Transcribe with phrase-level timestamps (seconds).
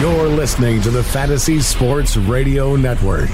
[0.00, 3.30] You're listening to the Fantasy Sports Radio Network.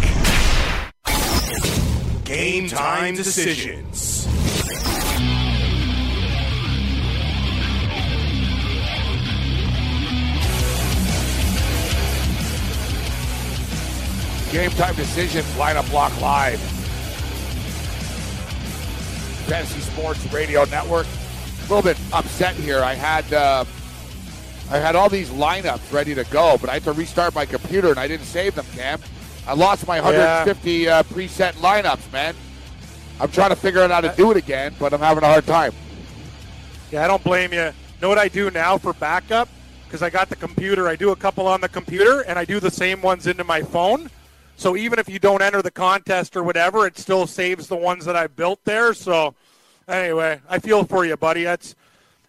[2.25, 4.27] Game time decisions.
[14.53, 16.61] Game time decisions, lineup block live.
[19.49, 21.09] Fantasy Sports Radio Network.
[21.09, 22.83] A little bit upset here.
[22.83, 23.65] I had uh,
[24.73, 27.91] I had all these lineups ready to go, but I had to restart my computer
[27.91, 29.03] and I didn't save them, Cam.
[29.47, 32.35] I lost my 150 uh, preset lineups, man.
[33.21, 35.47] I'm trying to figure out how to do it again, but I'm having a hard
[35.47, 35.75] time.
[36.91, 37.71] Yeah, I don't blame you.
[38.01, 39.47] Know what I do now for backup?
[39.85, 40.89] Because I got the computer.
[40.89, 43.61] I do a couple on the computer, and I do the same ones into my
[43.61, 44.09] phone.
[44.57, 48.07] So even if you don't enter the contest or whatever, it still saves the ones
[48.07, 48.95] that I built there.
[48.95, 49.35] So
[49.87, 51.45] anyway, I feel for you, buddy.
[51.45, 51.75] That's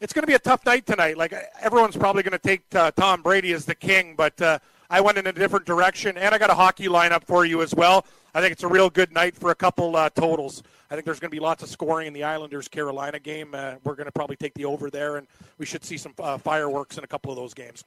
[0.03, 1.17] it's going to be a tough night tonight.
[1.17, 4.59] Like everyone's probably going to take uh, Tom Brady as the king, but uh,
[4.89, 7.73] I went in a different direction, and I got a hockey lineup for you as
[7.73, 8.05] well.
[8.35, 10.61] I think it's a real good night for a couple uh, totals.
[10.91, 13.55] I think there's going to be lots of scoring in the Islanders Carolina game.
[13.55, 15.25] Uh, we're going to probably take the over there, and
[15.57, 17.85] we should see some uh, fireworks in a couple of those games.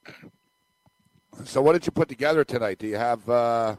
[1.45, 2.79] So, what did you put together tonight?
[2.79, 3.29] Do you have?
[3.29, 3.77] Uh,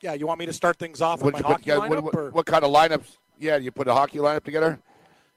[0.00, 1.82] yeah, you want me to start things off what with my hockey together?
[1.82, 2.02] lineup?
[2.02, 3.16] What, what, what kind of lineups?
[3.38, 4.80] Yeah, you put a hockey lineup together.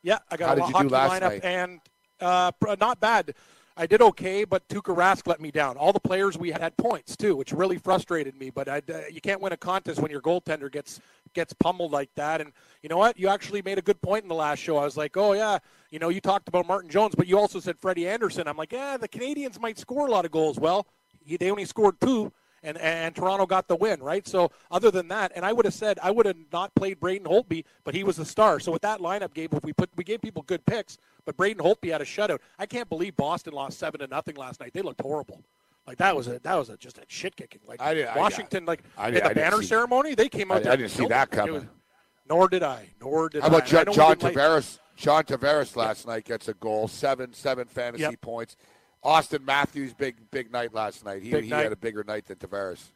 [0.01, 1.45] Yeah, I got How a did you hockey lineup, night?
[1.45, 1.79] and
[2.21, 3.33] uh, not bad.
[3.75, 5.77] I did okay, but Tuukka Rask let me down.
[5.77, 8.51] All the players we had had points too, which really frustrated me.
[8.51, 10.99] But uh, you can't win a contest when your goaltender gets
[11.33, 12.39] gets pummeled like that.
[12.39, 12.51] And
[12.83, 13.17] you know what?
[13.17, 14.77] You actually made a good point in the last show.
[14.77, 15.57] I was like, oh yeah,
[15.89, 18.47] you know, you talked about Martin Jones, but you also said Freddie Andersen.
[18.47, 20.59] I'm like, yeah, the Canadiens might score a lot of goals.
[20.59, 20.85] Well,
[21.25, 22.31] he, they only scored two.
[22.65, 24.25] And, and Toronto got the win, right?
[24.25, 27.27] So other than that, and I would have said I would have not played Braden
[27.27, 28.59] Holtby, but he was the star.
[28.61, 31.61] So with that lineup, Gabe, if we put we gave people good picks, but Braden
[31.61, 32.39] Holtby had a shutout.
[32.57, 34.71] I can't believe Boston lost seven to nothing last night.
[34.73, 35.43] They looked horrible.
[35.85, 37.59] Like that was a that was a, just a shit kicking.
[37.67, 40.57] Like I I- Washington, like I didn't- the I banner see- ceremony, they came out.
[40.57, 41.53] I- there I didn't see that coming.
[41.55, 41.63] was-
[42.29, 42.87] nor did I.
[43.01, 44.79] Nor did How about I John, John didn't like- Tavares?
[44.95, 48.21] John Tavares last night gets a goal, seven seven fantasy Yep.
[48.21, 48.55] points.
[49.03, 51.21] Auston Matthews big big night last night.
[51.21, 51.63] He, he night.
[51.63, 52.91] had a bigger night than Tavares.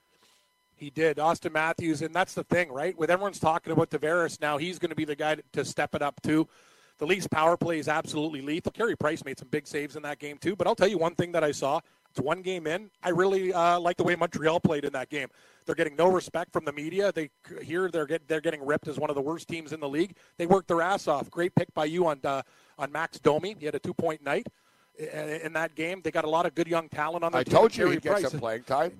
[0.76, 1.18] He did.
[1.18, 2.96] Auston Matthews, and that's the thing, right?
[2.98, 6.04] With everyone's talking about Tavares now, he's going to be the guy to step it
[6.04, 6.48] up too.
[7.00, 8.72] The Leafs power play is absolutely lethal.
[8.72, 10.56] Carey Price made some big saves in that game too.
[10.56, 11.80] But I'll tell you one thing that I saw.
[12.10, 12.90] It's one game in.
[13.04, 15.28] I really uh, like the way Montreal played in that game.
[15.66, 17.12] They're getting no respect from the media.
[17.12, 17.30] They
[17.62, 20.16] here they're get, they're getting ripped as one of the worst teams in the league.
[20.38, 21.30] They worked their ass off.
[21.30, 22.42] Great pick by you on uh,
[22.80, 23.56] on Max Domi.
[23.60, 24.48] He had a two point night
[24.98, 26.02] in in that game.
[26.04, 27.56] They got a lot of good young talent on their I team.
[27.56, 28.92] I told you he'd get some playing time.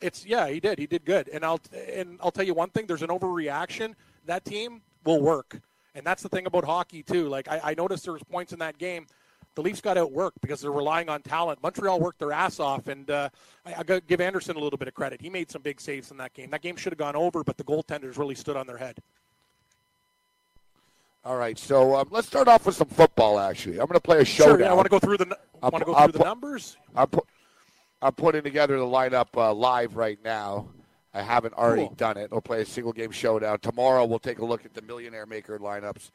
[0.00, 0.78] it's yeah, he did.
[0.78, 1.28] He did good.
[1.28, 1.60] And I'll
[1.92, 2.86] and I'll tell you one thing.
[2.86, 3.94] There's an overreaction.
[4.26, 5.60] That team will work,
[5.94, 7.28] and that's the thing about hockey too.
[7.28, 9.06] Like I, I noticed there was points in that game.
[9.54, 11.62] The Leafs got outworked because they're relying on talent.
[11.62, 13.28] Montreal worked their ass off, and uh,
[13.64, 15.20] I, I got give Andersen a little bit of credit.
[15.20, 16.50] He made some big saves in that game.
[16.50, 18.98] That game should have gone over, but the goaltenders really stood on their head.
[21.24, 23.38] All right, so um, let's start off with some football.
[23.38, 24.56] Actually, I'm going to play a showdown.
[24.58, 26.76] Sure, yeah, I want to go through the want to go I'll through the numbers.
[26.94, 27.26] I'm, pu-
[28.02, 30.68] I'm putting together the lineup uh, live right now.
[31.14, 31.94] I haven't already Cool.
[31.94, 32.30] done it.
[32.30, 33.60] We'll play a single game showdown.
[33.60, 36.10] Tomorrow we'll take a look at the millionaire maker lineups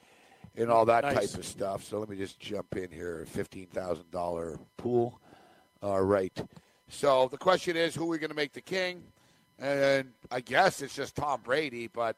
[0.55, 1.31] and all that Nice.
[1.31, 1.83] type of stuff.
[1.85, 3.25] So let me just jump in here.
[3.31, 5.19] Fifteen thousand dollar pool.
[5.81, 6.37] All right.
[6.89, 9.01] So the question is, who are we going to make the king?
[9.57, 12.15] And I guess it's just Tom Brady, but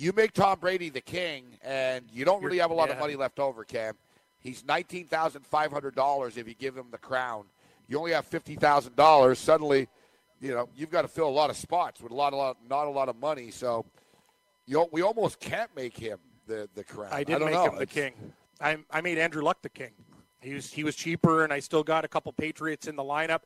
[0.00, 3.16] you make Tom Brady the king, and you don't really have a lot of money
[3.16, 3.94] left over, Cam.
[4.40, 7.44] He's nineteen thousand five hundred dollars if you give him the crown.
[7.88, 9.38] You only have fifty thousand dollars.
[9.38, 9.88] Suddenly,
[10.40, 12.56] you know you've got to fill a lot of spots with a lot, a lot,
[12.68, 13.50] not a lot of money.
[13.50, 13.84] So,
[14.66, 17.10] you we almost can't make him the the crown.
[17.12, 17.64] I did don't make know.
[17.66, 18.32] him the It's- king.
[18.62, 19.92] I, I made Andrew Luck the king.
[20.42, 23.40] He was he was cheaper, and I still got a couple Patriots in the lineup.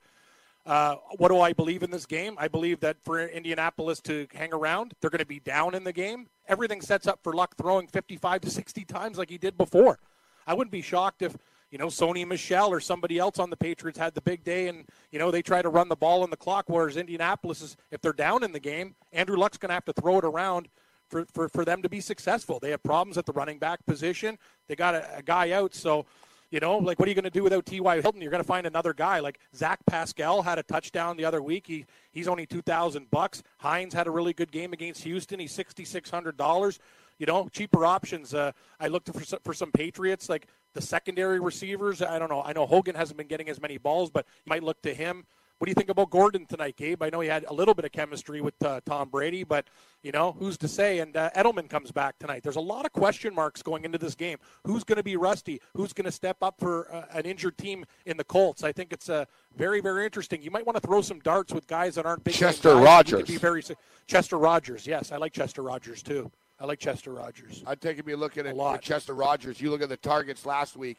[0.66, 2.36] Uh, what do I believe in this game?
[2.38, 5.92] I believe that for Indianapolis to hang around, they're going to be down in the
[5.92, 6.28] game.
[6.48, 9.98] Everything sets up for Luck throwing 55 to 60 times like he did before.
[10.46, 11.36] I wouldn't be shocked if
[11.70, 14.84] you know Sony Michel or somebody else on the Patriots had the big day, and
[15.10, 16.66] you know they try to run the ball on the clock.
[16.68, 19.92] Whereas Indianapolis is, if they're down in the game, Andrew Luck's going to have to
[19.92, 20.68] throw it around
[21.08, 22.58] for, for, for them to be successful.
[22.58, 24.38] They have problems at the running back position.
[24.68, 26.06] They got a, a guy out, so
[26.54, 28.00] You know, like what are you going to do without T.Y.
[28.00, 28.22] Hilton?
[28.22, 29.18] You're going to find another guy.
[29.18, 31.66] Like Zach Pascal had a touchdown the other week.
[31.66, 33.42] He he's only two thousand bucks.
[33.58, 35.40] Hines had a really good game against Houston.
[35.40, 36.78] He's sixty six hundred dollars.
[37.18, 38.34] You know, cheaper options.
[38.34, 42.00] Uh, I looked for some, for some Patriots like the secondary receivers.
[42.00, 42.44] I don't know.
[42.44, 45.26] I know Hogan hasn't been getting as many balls, but you might look to him.
[45.64, 47.02] What do you think about Gordon tonight, Gabe?
[47.02, 49.66] I know he had a little bit of chemistry with uh, Tom Brady, but
[50.02, 50.98] you know who's to say?
[50.98, 52.42] And uh, Edelman comes back tonight.
[52.42, 54.36] There's a lot of question marks going into this game.
[54.66, 55.62] Who's going to be rusty?
[55.74, 58.62] Who's going to step up for uh, an injured team in the Colts?
[58.62, 59.24] I think it's uh,
[59.56, 60.42] very, very interesting.
[60.42, 62.34] You might want to throw some darts with guys that aren't big.
[62.34, 63.26] Chester Rogers.
[63.26, 63.64] Be very
[64.06, 64.86] Chester Rogers.
[64.86, 66.30] Yes, I like Chester Rogers too.
[66.60, 67.64] I like Chester Rogers.
[67.66, 68.54] I'd take me a look at it.
[68.54, 69.62] A Chester Rogers.
[69.62, 70.98] You look at the targets last week.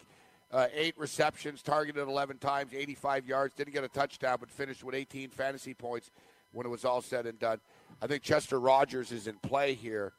[0.51, 3.55] Uh, eight receptions, targeted 11 times, 85 yards.
[3.55, 6.11] Didn't get a touchdown, but finished with 18 fantasy points
[6.51, 7.59] when it was all said and done.
[8.01, 10.13] I think Chester Rogers is in play here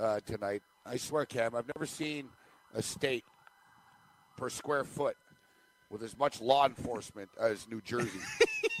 [0.00, 0.62] uh, tonight.
[0.86, 2.28] I swear, Cam, I've never seen
[2.74, 3.24] a state
[4.36, 5.16] per square foot
[5.90, 8.20] with as much law enforcement as New Jersey.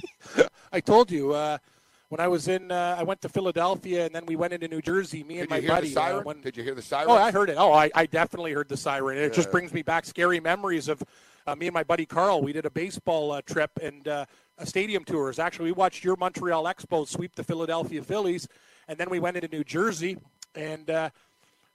[0.72, 1.32] I told you.
[1.32, 1.58] Uh,
[2.14, 4.80] when I was in, uh, I went to Philadelphia and then we went into New
[4.80, 5.24] Jersey.
[5.24, 5.96] Me and Did my buddy.
[5.96, 7.10] Uh, when, Did you hear the siren?
[7.10, 7.56] Oh, I heard it.
[7.58, 9.18] Oh, I, I definitely heard the siren.
[9.18, 9.28] It yeah.
[9.30, 11.02] just brings me back scary memories of
[11.48, 12.40] uh, me and my buddy Carl.
[12.40, 14.26] We did a baseball uh, trip and uh,
[14.58, 15.40] a stadium tours.
[15.40, 18.46] Actually, we watched your Montreal Expos sweep the Philadelphia Phillies,
[18.86, 20.16] and then we went into New Jersey
[20.54, 21.10] and uh,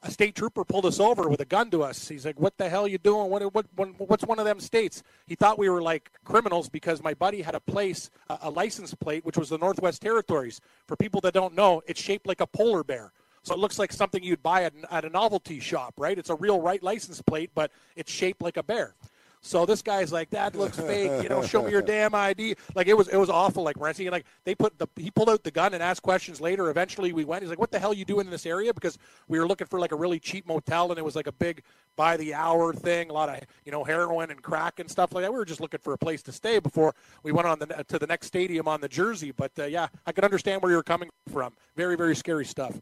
[0.01, 2.07] a state trooper pulled us over with a gun to us.
[2.07, 3.29] He's like, "What the hell you doing?
[3.29, 7.03] What, what, what what's one of them states?" He thought we were like criminals because
[7.03, 10.61] my buddy had a place, a, a license plate, which was the Northwest Territories.
[10.87, 13.11] For people that don't know, it's shaped like a polar bear.
[13.43, 16.17] So it looks like something you'd buy at, at a novelty shop, right?
[16.17, 18.95] It's a real right license plate, but it's shaped like a bear.
[19.41, 21.23] So this guy's like, that looks fake.
[21.23, 22.55] You know, show me your damn ID.
[22.75, 23.63] Like it was, it was awful.
[23.63, 26.69] Like Renzi, like they put the, he pulled out the gun and asked questions later.
[26.69, 27.43] Eventually, we went.
[27.43, 28.73] He's like, what the hell are you doing in this area?
[28.73, 28.97] Because
[29.29, 31.63] we were looking for like a really cheap motel, and it was like a big
[31.95, 35.23] by the hour thing, a lot of you know heroin and crack and stuff like
[35.23, 35.31] that.
[35.31, 36.93] We were just looking for a place to stay before
[37.23, 39.31] we went on the to the next stadium on the Jersey.
[39.31, 41.53] But uh, yeah, I could understand where you're coming from.
[41.77, 42.77] Very, very scary stuff.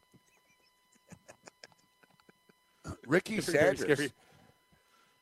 [3.06, 4.10] Ricky Sanders.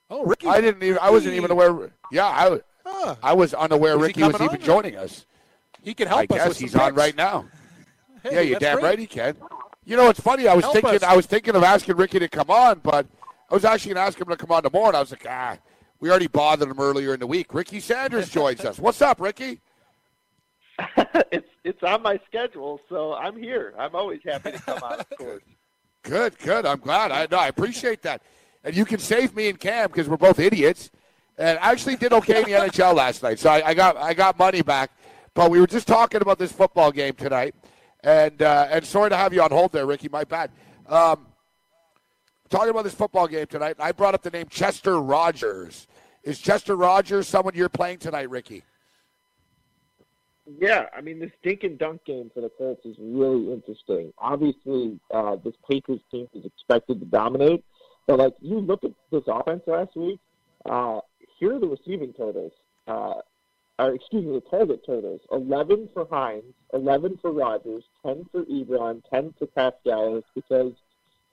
[0.08, 0.46] Oh, Ricky!
[0.46, 0.98] I didn't even.
[1.00, 1.90] I wasn't even aware.
[2.12, 3.16] Yeah, I, huh.
[3.22, 5.26] I was unaware Ricky was even joining us.
[5.82, 6.46] He can help I us.
[6.48, 6.96] guess he's on picks.
[6.96, 7.46] right now.
[8.22, 8.84] Hey, yeah, you're damn great.
[8.84, 9.36] right he can.
[9.84, 10.48] You know, it's funny.
[10.48, 10.94] I was help thinking.
[10.94, 11.02] Us.
[11.02, 13.06] I was thinking of asking Ricky to come on, but
[13.50, 14.88] I was actually going to ask him to come on tomorrow.
[14.88, 15.58] And I was like, ah,
[16.00, 17.54] we already bothered him earlier in the week.
[17.54, 18.78] Ricky Sanders joins us.
[18.78, 19.60] What's up, Ricky?
[21.32, 23.74] it's it's on my schedule, so I'm here.
[23.78, 25.42] I'm always happy to come on, of course.
[26.02, 26.64] Good, good.
[26.64, 27.10] I'm glad.
[27.10, 28.22] I no, I appreciate that
[28.66, 30.90] and you can save me and Cam because we're both idiots.
[31.38, 34.12] And I actually did okay in the NHL last night, so I, I, got I
[34.12, 34.90] got money back.
[35.34, 37.54] But we were just talking about this football game tonight,
[38.02, 40.08] and uh, and sorry to have you on hold there, Ricky.
[40.08, 40.50] My bad.
[40.88, 41.26] Um,
[42.48, 45.86] talking about this football game tonight, I brought up the name Chester Rogers.
[46.24, 48.64] Is Chester Rogers someone you're playing tonight, Ricky?
[50.58, 54.12] Yeah, I mean, this dink and dunk game for the Colts is really interesting.
[54.18, 57.64] Obviously, uh, this Patriots team is expected to dominate,
[58.06, 60.20] but like you look at this offense last week,
[60.68, 61.00] uh,
[61.38, 62.52] here are the receiving totals.
[62.86, 63.14] Uh,
[63.78, 69.02] or excuse me, the target totals: eleven for Hines, eleven for Rogers, ten for Ebron,
[69.10, 70.22] ten for Pascal.
[70.34, 70.72] Because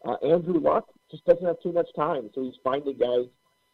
[0.06, 3.26] uh, Andrew Luck just doesn't have too much time, so he's finding guys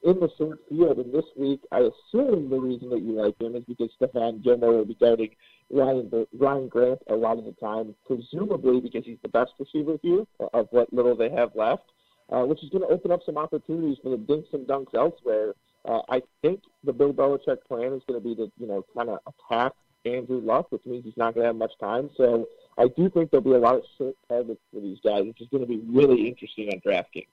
[0.03, 0.97] in the short field.
[0.97, 4.73] And this week, I assume the reason that you like him is because Stephon Gilmore
[4.73, 5.31] will be guarding
[5.71, 10.25] Ryan Ryan Grant a lot of the time, presumably because he's the best receiver here
[10.53, 11.83] of what little they have left
[12.31, 15.53] uh, which is going to open up some opportunities for the dinks and dunks elsewhere.
[15.85, 19.09] Uh, I think the Bill Belichick plan is going to be to, you know, kind
[19.09, 19.73] of attack
[20.05, 22.09] Andrew Luck, which means he's not going to have much time.
[22.17, 25.41] So I do think there'll be a lot of short targets for these guys, which
[25.41, 27.27] is going to be really interesting on DraftKings.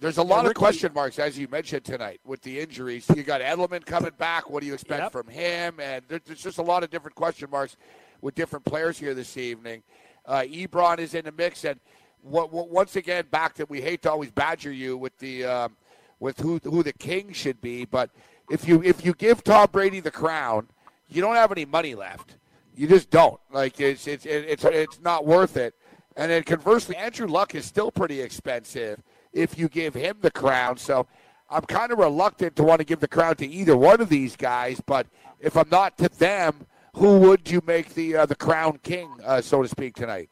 [0.00, 3.08] There's a lot of question marks, as you mentioned tonight, with the injuries.
[3.14, 4.50] You got Edelman coming back.
[4.50, 5.12] What do you expect yep.
[5.12, 5.78] from him?
[5.78, 7.76] And there's just a lot of different question marks
[8.20, 9.84] with different players here this evening.
[10.26, 11.78] Uh, Ebron is in the mix, and–
[12.22, 15.76] what, what, once again, back to we hate to always badger you with the um,
[16.20, 18.10] with who who the king should be, but
[18.50, 20.68] if you if you give Tom Brady the crown,
[21.08, 22.36] you don't have any money left.
[22.74, 23.40] You just don't.
[23.50, 25.74] Like it's it's it's it's not worth it.
[26.16, 29.02] And then conversely, Andrew Luck is still pretty expensive
[29.32, 30.76] if you give him the crown.
[30.76, 31.06] So
[31.50, 34.36] I'm kind of reluctant to want to give the crown to either one of these
[34.36, 34.80] guys.
[34.84, 35.06] But
[35.40, 39.40] if I'm not to them, who would you make the uh, the crown king, uh,
[39.40, 40.28] so to speak, tonight?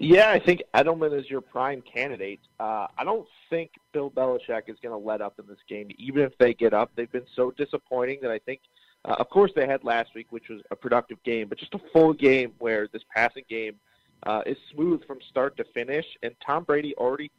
[0.00, 2.38] Yeah, I think Edelman is your prime candidate.
[2.60, 6.22] Uh, I don't think Bill Belichick is going to let up in this game, even
[6.22, 6.92] if they get up.
[6.94, 8.60] They've been so disappointing that I think,
[9.04, 11.80] uh, of course, they had last week, which was a productive game, but just a
[11.92, 13.74] full game where this passing game
[14.22, 16.06] uh, is smooth from start to finish.
[16.22, 17.32] And Tom Brady already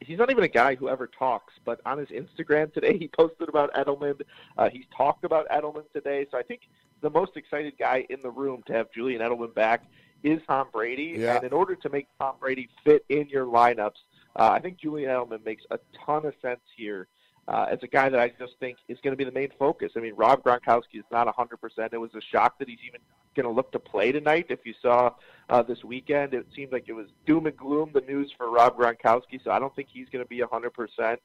[0.00, 3.48] he's not even a guy who ever talks, but on his Instagram today, he posted
[3.48, 4.20] about Edelman.
[4.58, 6.26] Uh, he's talked about Edelman today.
[6.30, 6.62] So I think
[7.02, 9.84] the most excited guy in the room to have Julian Edelman back
[10.22, 11.16] is Tom Brady.
[11.18, 11.36] Yeah.
[11.36, 13.98] And in order to make Tom Brady fit in your lineups,
[14.36, 17.08] uh, I think Julian Edelman makes a ton of sense here.
[17.48, 19.92] Uh, as a guy that I just think is going to be the main focus.
[19.96, 21.92] I mean, Rob Gronkowski is not 100%.
[21.92, 23.00] It was a shock that he's even
[23.34, 24.46] going to look to play tonight.
[24.50, 25.14] If you saw
[25.48, 28.78] uh, this weekend, it seemed like it was doom and gloom, the news for Rob
[28.78, 31.16] Gronkowski, so I don't think he's going to be 100%.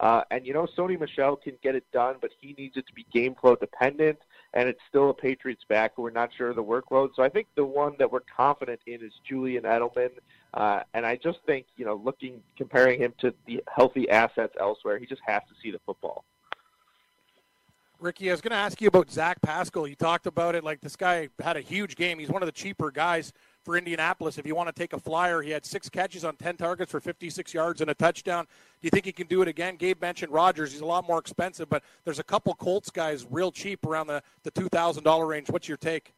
[0.00, 2.92] Uh, and, you know, Sony Michel can get it done, but he needs it to
[2.92, 4.18] be game flow dependent,
[4.54, 5.98] and it's still a Patriots back.
[5.98, 7.10] We're not sure of the workload.
[7.16, 10.10] So I think the one that we're confident in is Julian Edelman.
[10.54, 14.98] Uh, and I just think, you know, looking, comparing him to the healthy assets elsewhere,
[14.98, 16.24] he just has to see the football.
[17.98, 19.88] Ricky, I was going to ask you about Zach Pascal.
[19.88, 22.18] You talked about it like this guy had a huge game.
[22.18, 23.32] He's one of the cheaper guys
[23.64, 24.38] for Indianapolis.
[24.38, 27.00] If you want to take a flyer, he had six catches on 10 targets for
[27.00, 28.44] 56 yards and a touchdown.
[28.44, 29.76] Do you think he can do it again?
[29.76, 30.72] Gabe mentioned Rogers.
[30.72, 34.22] He's a lot more expensive, but there's a couple Colts guys real cheap around the,
[34.42, 35.50] the $2,000 range.
[35.50, 36.12] What's your take?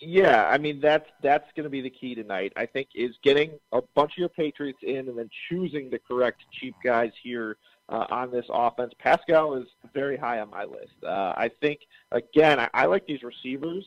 [0.00, 2.52] Yeah, I mean that's that's going to be the key tonight.
[2.56, 6.42] I think is getting a bunch of your Patriots in and then choosing the correct
[6.52, 7.56] cheap guys here
[7.88, 8.92] uh, on this offense.
[8.98, 10.92] Pascal is very high on my list.
[11.02, 11.80] Uh, I think
[12.12, 13.84] again, I, I like these receivers.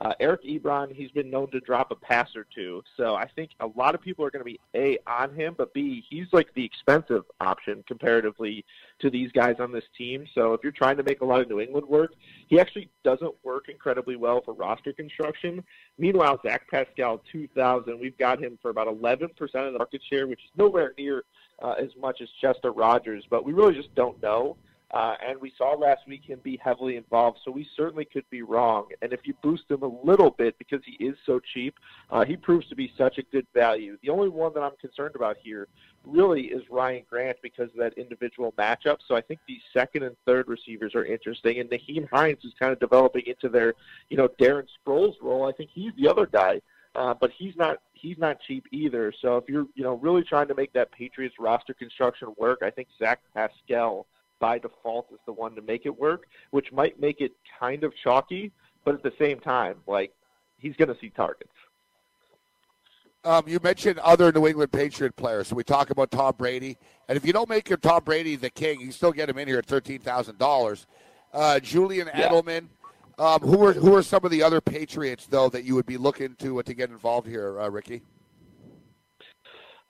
[0.00, 3.50] Uh, Eric Ebron, he's been known to drop a pass or two, so I think
[3.60, 6.54] a lot of people are going to be a on him, but b he's like
[6.54, 8.64] the expensive option comparatively
[9.00, 10.26] to these guys on this team.
[10.34, 12.14] So if you're trying to make a lot of New England work,
[12.46, 15.62] he actually doesn't work incredibly well for roster construction.
[15.98, 20.40] Meanwhile, Zach Pascal, 2,000, we've got him for about 11% of the market share, which
[20.40, 21.24] is nowhere near
[21.60, 24.56] uh, as much as Chester Rogers, but we really just don't know.
[24.92, 28.42] Uh, and we saw last week him be heavily involved, so we certainly could be
[28.42, 28.88] wrong.
[29.02, 31.76] And if you boost him a little bit because he is so cheap,
[32.10, 33.96] uh, he proves to be such a good value.
[34.02, 35.68] The only one that I'm concerned about here
[36.04, 38.98] really is Ryan Grant because of that individual matchup.
[39.06, 42.72] So I think these second and third receivers are interesting, and Nyheim Hines is kind
[42.72, 43.74] of developing into their,
[44.08, 45.48] you know, Darren Sproles role.
[45.48, 46.60] I think he's the other guy.
[46.96, 49.12] Uh, but he's not he's not cheap either.
[49.22, 52.70] So if you're you know really trying to make that Patriots roster construction work, I
[52.70, 54.08] think Zach Pascal
[54.40, 57.92] by default is the one to make it work, which might make it kind of
[58.02, 58.50] chalky,
[58.84, 60.12] but at the same time, like
[60.58, 61.50] he's going to see targets.
[63.22, 65.48] Um, you mentioned other New England Patriot players.
[65.48, 68.48] So we talk about Tom Brady, and if you don't make your Tom Brady the
[68.48, 70.86] king, you still get him in here at thirteen thousand uh, dollars.
[71.62, 72.28] Julian Yeah.
[72.28, 72.68] Edelman.
[73.18, 75.98] Um, who are who are some of the other Patriots though that you would be
[75.98, 78.00] looking to to get involved here, uh, Ricky?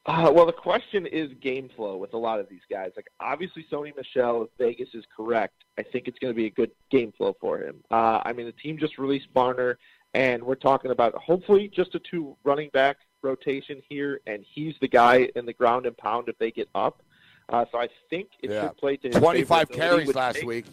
[0.06, 2.90] Uh, well, the question is game flow with a lot of these guys.
[2.96, 6.50] Like obviously, Sony Michel, if Vegas is correct, I think it's going to be a
[6.50, 7.82] good game flow for him.
[7.90, 9.76] Uh, I mean, the team just released Barner,
[10.14, 14.88] and we're talking about hopefully just a two running back rotation here, and he's the
[14.88, 17.02] guy in the ground and pound if they get up.
[17.50, 18.68] Uh, so I think it Yeah.
[18.68, 20.64] should play to his Twenty five carries last makes- week.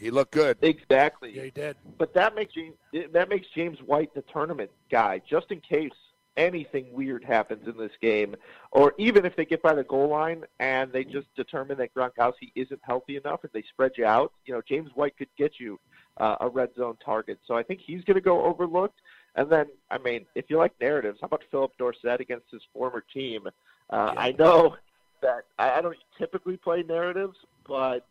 [0.00, 0.56] He looked good.
[0.62, 1.32] Exactly.
[1.36, 1.76] Yeah, he did.
[1.98, 2.74] But that makes James
[3.12, 5.90] that makes James White the tournament guy, just in case
[6.36, 8.34] anything weird happens in this game,
[8.70, 12.52] or even if they get by the goal line and they just determine that Gronkowski
[12.54, 14.32] isn't healthy enough and they spread you out.
[14.46, 15.78] You know, James White could get you
[16.18, 17.38] uh, a red zone target.
[17.46, 19.00] So I think he's going to go overlooked.
[19.34, 23.02] And then, I mean, if you like narratives, how about Phillip Dorsett against his former
[23.12, 23.48] team?
[23.90, 24.76] Uh, I know
[25.22, 27.36] that I I don't typically play narratives,
[27.66, 28.06] but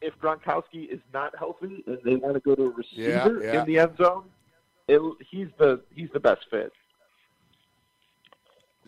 [0.00, 3.60] if Gronkowski is not healthy and they want to go to a receiver Yeah, yeah.
[3.60, 4.24] in the end zone,
[4.86, 6.72] it, he's the he's the best fit.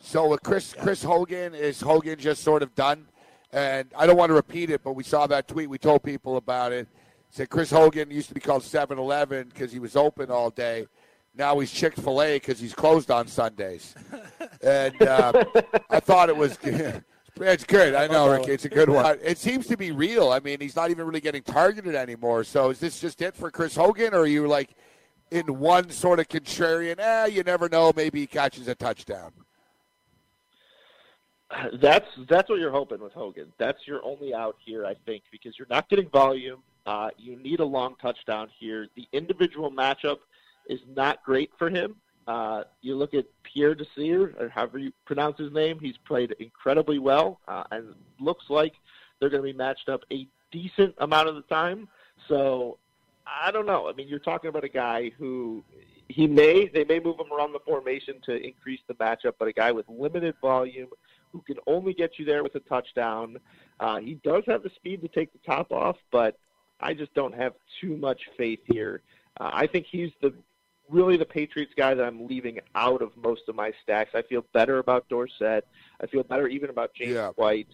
[0.00, 3.07] So with Chris Chris Hogan is Hogan just sort of done,
[3.53, 5.69] and I don't want to repeat it, but we saw that tweet.
[5.69, 6.88] We told people about it.
[7.31, 10.87] Said Chris Hogan used to be called 7-Eleven because he was open all day.
[11.35, 13.95] Now he's Chick Fil A because he's closed on Sundays.
[14.62, 15.45] and uh,
[15.91, 16.59] I thought it was.
[17.38, 17.95] It's good.
[17.95, 18.53] I know, Ricky.
[18.53, 19.19] It's a good one.
[19.23, 20.31] It seems to be real.
[20.31, 22.45] I mean, he's not even really getting targeted anymore.
[22.45, 24.75] So is this just it for Chris Hogan, or are you like
[25.31, 26.99] in one sort of contrarian?
[26.99, 27.93] Eh, you never know.
[27.95, 29.33] Maybe he catches a touchdown.
[31.81, 33.53] That's that's what you're hoping with Hogan.
[33.59, 36.62] That's your only out here, I think, because you're not getting volume.
[36.87, 38.88] Uh, you need a long touchdown here.
[38.97, 40.19] The individual matchup
[40.69, 41.97] is not great for him.
[42.26, 45.79] Uh, you look at Pierre Desir, or however you pronounce his name.
[45.81, 48.73] He's played incredibly well, uh, and looks like
[49.21, 51.88] they're going to be matched up a decent amount of the time.
[52.26, 52.79] So
[53.26, 53.88] I don't know.
[53.88, 55.62] I mean, you're talking about a guy who
[56.09, 59.53] he may they may move him around the formation to increase the matchup, but a
[59.53, 60.88] guy with limited volume
[61.37, 63.37] who can only get you there with a touchdown.
[63.78, 66.38] Uh, he does have the speed to take the top off, but
[66.81, 69.02] I just don't have too much faith here.
[69.38, 70.33] Uh, I think he's the
[70.88, 74.11] really the Patriots guy that I'm leaving out of most of my stacks.
[74.14, 75.66] I feel better about Dorsett.
[76.00, 77.31] I feel better even about James Yeah.
[77.31, 77.69] White.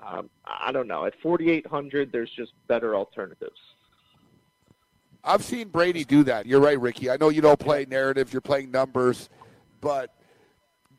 [0.00, 1.04] Um, I don't know.
[1.04, 3.58] At 4,800, there's just better alternatives.
[5.22, 6.46] I've seen Brady do that.
[6.46, 7.10] You're right, Ricky.
[7.10, 9.28] I know you don't play narratives, you're playing numbers,
[9.80, 10.14] but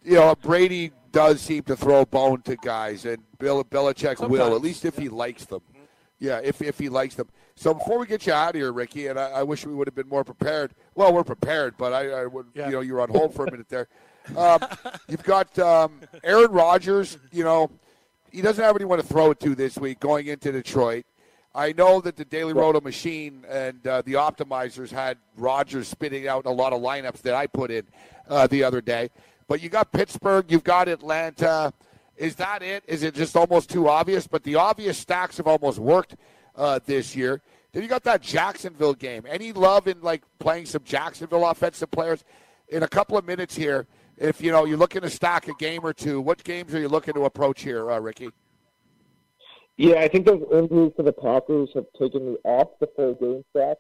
[0.04, 4.56] you know Brady does seem to throw a bone to guys, and Bill Belichick will
[4.56, 5.62] at least if he likes them.
[6.20, 7.28] Yeah, if if he likes them.
[7.56, 9.88] So before we get you out of here, Ricky, and I, I wish we would
[9.88, 10.76] have been more prepared.
[10.94, 12.68] Well, we're prepared, but I, I would, Yeah.
[12.68, 13.88] you know, you were on hold for a minute there.
[14.36, 14.60] Um,
[15.08, 17.18] you've got um, Aaron Rodgers.
[17.32, 17.72] You know,
[18.32, 21.06] he doesn't have anyone to throw it to this week going into Detroit.
[21.56, 26.46] I know that the Daily Roto machine and uh, the optimizers had Rodgers spitting out
[26.46, 27.88] a lot of lineups that I put in
[28.30, 29.10] uh, the other day.
[29.48, 31.74] But you got Pittsburgh, you've got Atlanta.
[32.18, 32.84] Is that it?
[32.88, 34.28] Is it just almost too obvious?
[34.28, 36.16] But the obvious stacks have almost worked
[36.56, 37.42] uh, this year.
[37.72, 39.24] Then you got that Jacksonville game.
[39.28, 42.24] Any love in like playing some Jacksonville offensive players?
[42.70, 43.88] In a couple of minutes here,
[44.18, 46.90] if you know you're looking to stack a game or two, what games are you
[46.90, 48.30] looking to approach here, uh, Ricky?
[49.78, 53.46] Yeah, I think those injuries for the Packers have taken me off the full game
[53.54, 53.78] track.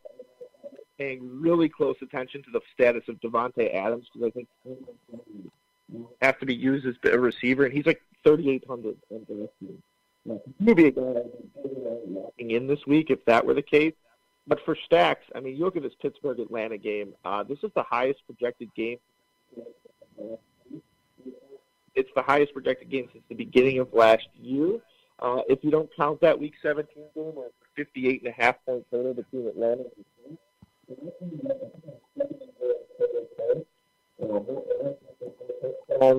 [0.98, 4.48] Paying really close attention to the status of Davante Adams because I think
[6.22, 10.92] has to be used as a receiver, and he's like 3,800 in the Maybe a
[10.92, 11.22] guy
[12.38, 13.94] in this week if that were the case.
[14.48, 17.14] But for stacks, I mean, you look at this Pittsburgh Atlanta game.
[17.26, 18.98] Uh, this is the highest projected game.
[21.96, 24.80] It's the highest projected game since the beginning of last year.
[25.20, 28.86] Uh, if you don't count that Week 17 game, it's 58 and a half point
[28.92, 29.84] total between Atlanta
[30.28, 30.38] and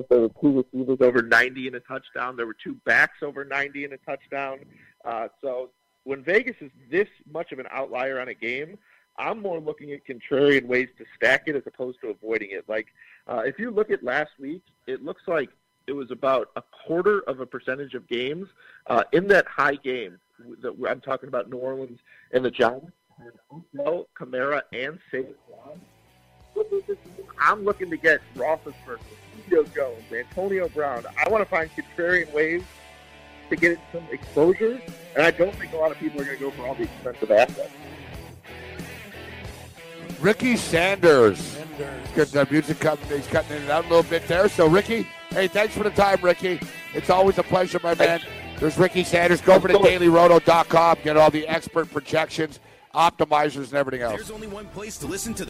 [0.09, 2.35] There were two receivers over 90 in a touchdown.
[2.35, 4.59] There were two backs over 90 in a touchdown.
[5.05, 5.69] Uh, so
[6.03, 8.77] when Vegas is this much of an outlier on a game,
[9.17, 12.65] I'm more looking at contrarian ways to stack it as opposed to avoiding it.
[12.67, 12.87] Like
[13.27, 15.49] uh, if you look at last week, it looks like
[15.87, 18.47] it was about a quarter of a percentage of games
[18.87, 20.19] uh, in that high game
[20.61, 21.99] that I'm talking about New Orleans
[22.31, 22.91] and the Giants.
[23.51, 25.79] Odell, Kamara, and Saquon.
[27.39, 28.99] I'm looking to get Roethlisberger,
[29.47, 31.05] Julio Jones, Antonio Brown.
[31.17, 32.63] I want to find contrarian ways
[33.49, 34.81] to get some exposure,
[35.15, 36.83] and I don't think a lot of people are going to go for all the
[36.83, 37.71] expensive assets.
[40.19, 41.57] Ricky Sanders.
[42.13, 44.49] Good the music cutting, he's cutting in and out a little bit there.
[44.49, 46.59] So Ricky, hey, thanks for the time, Ricky.
[46.93, 48.19] It's always a pleasure, my man.
[48.59, 49.39] There's Ricky Sanders.
[49.39, 52.59] Go over to dailyroto.com, get all the expert projections,
[52.93, 54.15] optimizers, and everything else.
[54.15, 55.45] There's only one place to listen to.
[55.45, 55.49] The-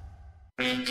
[0.61, 0.83] Game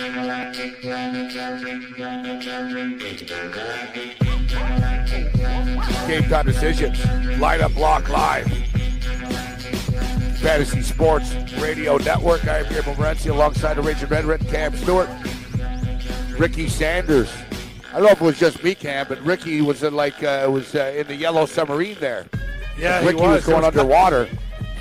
[6.29, 6.99] time decisions.
[7.39, 8.49] Lineup block live.
[10.39, 12.49] Fantasy Sports Radio Network.
[12.49, 15.09] I am Gabriel Morency alongside the Raging Red Red Cam Stewart.
[16.37, 17.33] Ricky Sanders.
[17.91, 20.49] I don't know if it was just me, Cam, but Ricky was in like uh,
[20.51, 22.27] was uh, in the yellow submarine there.
[22.77, 23.37] Yeah, Ricky he was.
[23.37, 24.29] was going was underwater.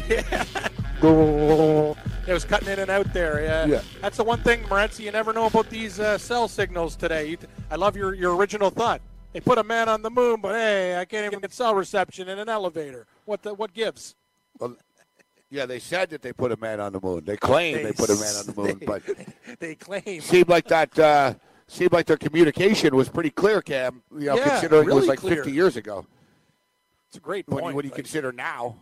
[1.02, 3.42] It was cutting in and out there.
[3.44, 3.66] Yeah.
[3.66, 3.82] Yeah.
[4.02, 7.28] That's the one thing, Morency, you never know about these uh, cell signals today.
[7.28, 7.38] You,
[7.72, 9.02] I love your, your original thought.
[9.34, 12.28] They put a man on the moon, but hey, I can't even get cell reception
[12.30, 13.06] in an elevator.
[13.26, 14.16] What the, what gives?
[14.60, 14.76] Well,
[15.52, 17.24] yeah, they said that they put a man on the moon.
[17.26, 19.02] They claim they, They put a man on the moon, they- but
[19.60, 20.22] They claim.
[20.22, 20.98] seemed like that.
[20.98, 21.34] Uh,
[21.68, 24.02] seemed like their communication was pretty clear, Cam.
[24.12, 25.38] You know, Yeah, considering it was like clear.
[25.38, 26.06] 50 years ago.
[27.08, 27.72] It's a great When, point.
[27.74, 28.76] you, when you Like, consider now,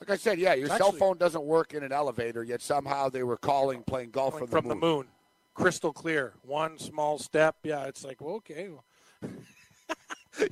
[0.00, 2.60] like I said, yeah, your It's cell actually- phone doesn't work in an elevator, yet
[2.62, 5.06] somehow they were calling, playing golf from, from the moon.
[5.54, 6.34] Crystal clear.
[6.42, 7.56] One small step.
[7.62, 8.68] Yeah, it's like, well, okay.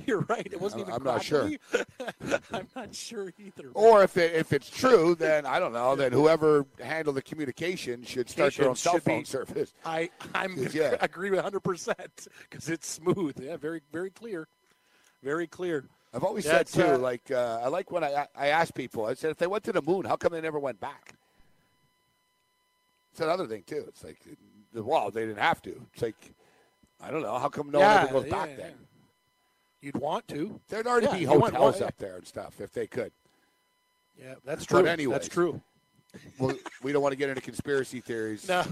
[0.07, 0.47] You're right.
[0.51, 1.51] It wasn't I'm- even I'm not sure.
[2.51, 3.69] I'm not sure either.
[3.75, 5.95] Or if it, if it's true, then I don't know.
[5.95, 9.73] Then whoever handled the communication should start their own cell should be- phone service.
[9.85, 10.95] I I'm Yeah.
[11.01, 13.37] agree with 100 percent because it's smooth.
[13.39, 14.47] Yeah, very very clear,
[15.21, 15.85] very clear.
[16.15, 19.05] I've always Yeah, said too, uh, like uh, I like when I I ask people.
[19.05, 21.13] I said if they went to the moon, how come they never went back?
[23.11, 23.83] It's another thing too.
[23.87, 24.19] It's like,
[24.73, 25.81] well, they didn't have to.
[25.93, 26.33] It's like,
[27.01, 27.37] I don't know.
[27.37, 28.73] How come no Yeah, one ever goes yeah, back then?
[29.81, 30.59] You'd want to.
[30.69, 33.11] There'd already be hotels up there and stuff if they could.
[34.17, 34.85] Yeah, that's But true.
[34.87, 35.19] anyways.
[35.19, 35.61] that's true.
[36.39, 38.47] well, we don't want to get into conspiracy theories.
[38.49, 38.63] No,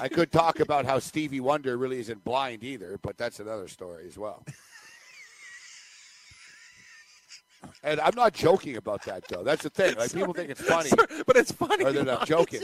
[0.00, 4.06] I could talk about how Stevie Wonder really isn't blind either, but that's another story
[4.06, 4.44] as well.
[7.82, 9.42] And I'm not joking about that though.
[9.42, 9.96] That's the thing.
[9.96, 10.90] Like people think it's funny,
[11.26, 11.84] but it's funny.
[11.84, 12.62] or they're not joking.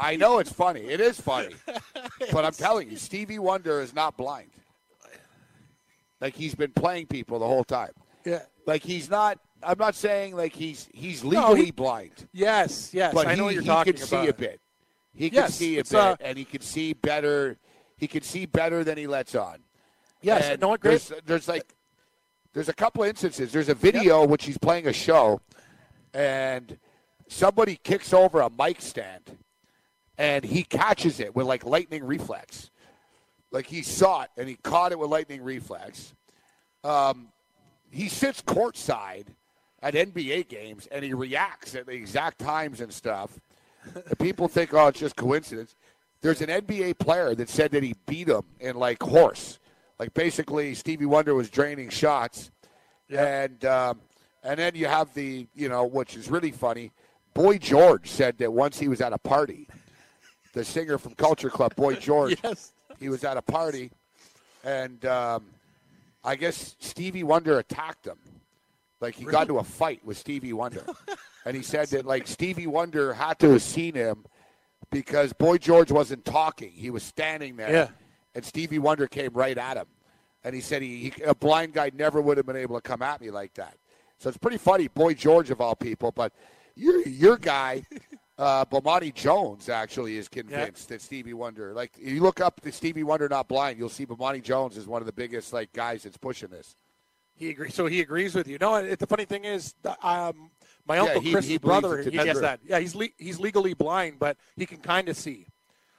[0.00, 0.80] I know it's funny.
[0.82, 1.54] It is funny,
[2.32, 4.50] but I'm telling you, Stevie Wonder is not blind.
[6.20, 7.90] Like he's been playing people the whole time.
[8.24, 8.42] yeah.
[8.66, 9.38] Like he's not.
[9.64, 13.12] I'm not saying like he's he's legally he- blind, Yes, yes.
[13.14, 14.24] but I know he, what you're he talking can about.
[14.24, 14.60] see a bit.
[15.14, 17.58] He can Yes, see a bit, uh, and he can see better.
[17.96, 19.58] He can see better than he lets on.
[20.20, 21.00] Yes, And no, what great.
[21.02, 21.74] There's, there's like
[22.52, 23.52] there's a couple instances.
[23.52, 25.40] There's a video which he's playing a show,
[26.12, 26.78] and
[27.28, 29.38] somebody kicks over a mic stand,
[30.18, 32.70] and he catches it with like lightning reflex.
[33.52, 36.14] Like he saw it and he caught it with lightning reflex.
[36.82, 37.28] Um,
[37.90, 39.26] he sits courtside
[39.82, 43.38] at NBA games and he reacts at the exact times and stuff.
[43.94, 45.76] And people think, oh, it's just coincidence.
[46.22, 49.58] There's an NBA player that said that he beat him in like horse.
[50.02, 52.50] Like basically, Stevie Wonder was draining shots,
[53.08, 54.00] and um,
[54.42, 56.90] and then you have the you know which is really funny.
[57.34, 59.68] Boy George said that once he was at a party,
[60.54, 62.72] the singer from Culture Club, Boy George, Yes.
[62.98, 63.92] he was at a party,
[64.64, 65.44] and um,
[66.24, 68.18] I guess Stevie Wonder attacked him.
[69.00, 70.84] Like he got into a fight with Stevie Wonder,
[71.46, 74.24] and he said that like Stevie Wonder had to have seen him
[74.90, 77.88] because Boy George wasn't talking; he was standing there, Yeah.
[78.34, 79.86] And Stevie Wonder came right at him,
[80.44, 83.02] and he said he, he a blind guy never would have been able to come
[83.02, 83.76] at me like that.
[84.18, 86.32] So it's pretty funny, Boy George of all people, but
[86.74, 87.84] your your guy.
[88.38, 93.02] Uh, Bomani Jones actually is convinced that Stevie Wonder, like you look up the Stevie
[93.02, 96.16] Wonder not blind, you'll see Bomani Jones is one of the biggest like guys that's
[96.16, 96.74] pushing this.
[97.34, 97.74] He agrees.
[97.74, 98.56] So he agrees with you.
[98.58, 100.50] No, it, the funny thing is, um,
[100.86, 102.60] my uncle he- Chris's he brother, he gets that.
[102.66, 105.46] Yeah, he's le- he's legally blind, but he can kind of see.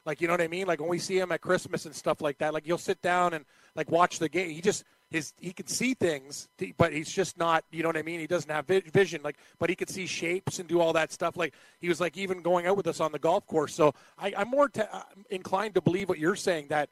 [0.05, 0.67] Like you know what I mean?
[0.67, 3.33] Like when we see him at Christmas and stuff like that, like you'll sit down
[3.33, 4.49] and like watch the game.
[4.49, 7.63] He just his he can see things, but he's just not.
[7.71, 8.19] You know what I mean?
[8.19, 9.21] He doesn't have vision.
[9.23, 11.37] Like, but he could see shapes and do all that stuff.
[11.37, 13.73] Like he was like even going out with us on the golf course.
[13.73, 16.89] So I, I'm more te- uh, inclined to believe what you're saying that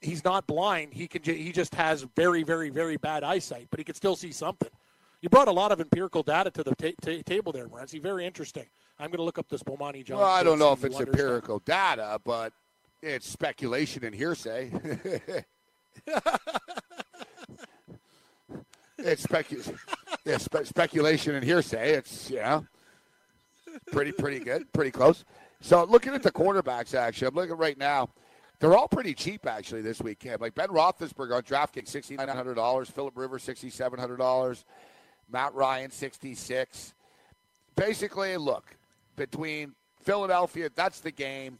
[0.00, 0.94] he's not blind.
[0.94, 1.22] He can.
[1.22, 4.70] He just has very, very, very bad eyesight, but he can still see something.
[5.20, 8.00] You brought a lot of empirical data to the ta- ta- table there, Morency.
[8.00, 8.66] Very interesting.
[8.98, 10.20] I'm going to look up this Bomani Jones.
[10.20, 11.20] Well, I don't know if it's Wonder stuff.
[11.20, 12.52] empirical data, but
[13.02, 14.70] it's speculation and hearsay.
[18.98, 19.76] it's specu-
[20.24, 21.92] yeah, spe- speculation and hearsay.
[21.94, 22.66] It's know
[23.92, 25.24] pretty pretty good, pretty close.
[25.60, 28.10] So looking at the quarterbacks, actually, I'm looking right now.
[28.58, 30.40] They're all pretty cheap actually this weekend.
[30.40, 32.88] Like Ben Roethlisberger on DraftKings, sixty nine hundred dollars.
[32.88, 34.64] Philip Rivers, sixty seven hundred dollars.
[35.30, 36.94] Matt Ryan, sixty six.
[37.74, 38.64] Basically, look
[39.16, 41.58] between Philadelphia, that's the game.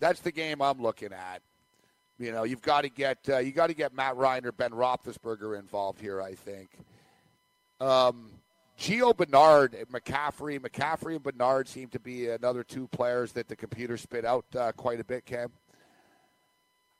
[0.00, 1.40] That's the game I'm looking at.
[2.18, 4.70] You know, you've got to get uh, you got to get Matt Ryan or Ben
[4.70, 6.20] Roethlisberger involved here.
[6.20, 6.70] I think.
[7.80, 8.30] Um,
[8.78, 13.54] Gio Bernard, and McCaffrey, McCaffrey and Bernard seem to be another two players that the
[13.56, 15.24] computer spit out uh, quite a bit.
[15.24, 15.50] Cam,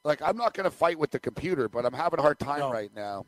[0.05, 2.61] like I'm not going to fight with the computer, but I'm having a hard time
[2.61, 2.73] No.
[2.73, 3.27] right now.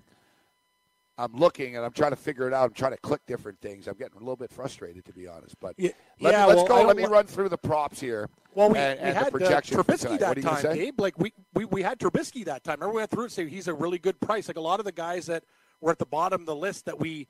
[1.16, 2.64] I'm looking and I'm trying to figure it out.
[2.64, 3.86] I'm trying to click different things.
[3.86, 5.58] I'm getting a little bit frustrated, to be honest.
[5.60, 6.86] But Yeah, let, yeah, let's well, go.
[6.86, 8.28] Let me run through the props here.
[8.54, 10.62] Well, we, and, we and had the projection uh, Trubisky that what are you gonna
[10.62, 10.76] time?
[10.76, 11.00] Gabe.
[11.00, 12.74] Like we, we we had Trubisky that time.
[12.74, 13.32] Remember we went through it.
[13.32, 14.48] Say he's a really good price.
[14.48, 15.44] Like a lot of the guys that
[15.80, 17.28] were at the bottom of the list that we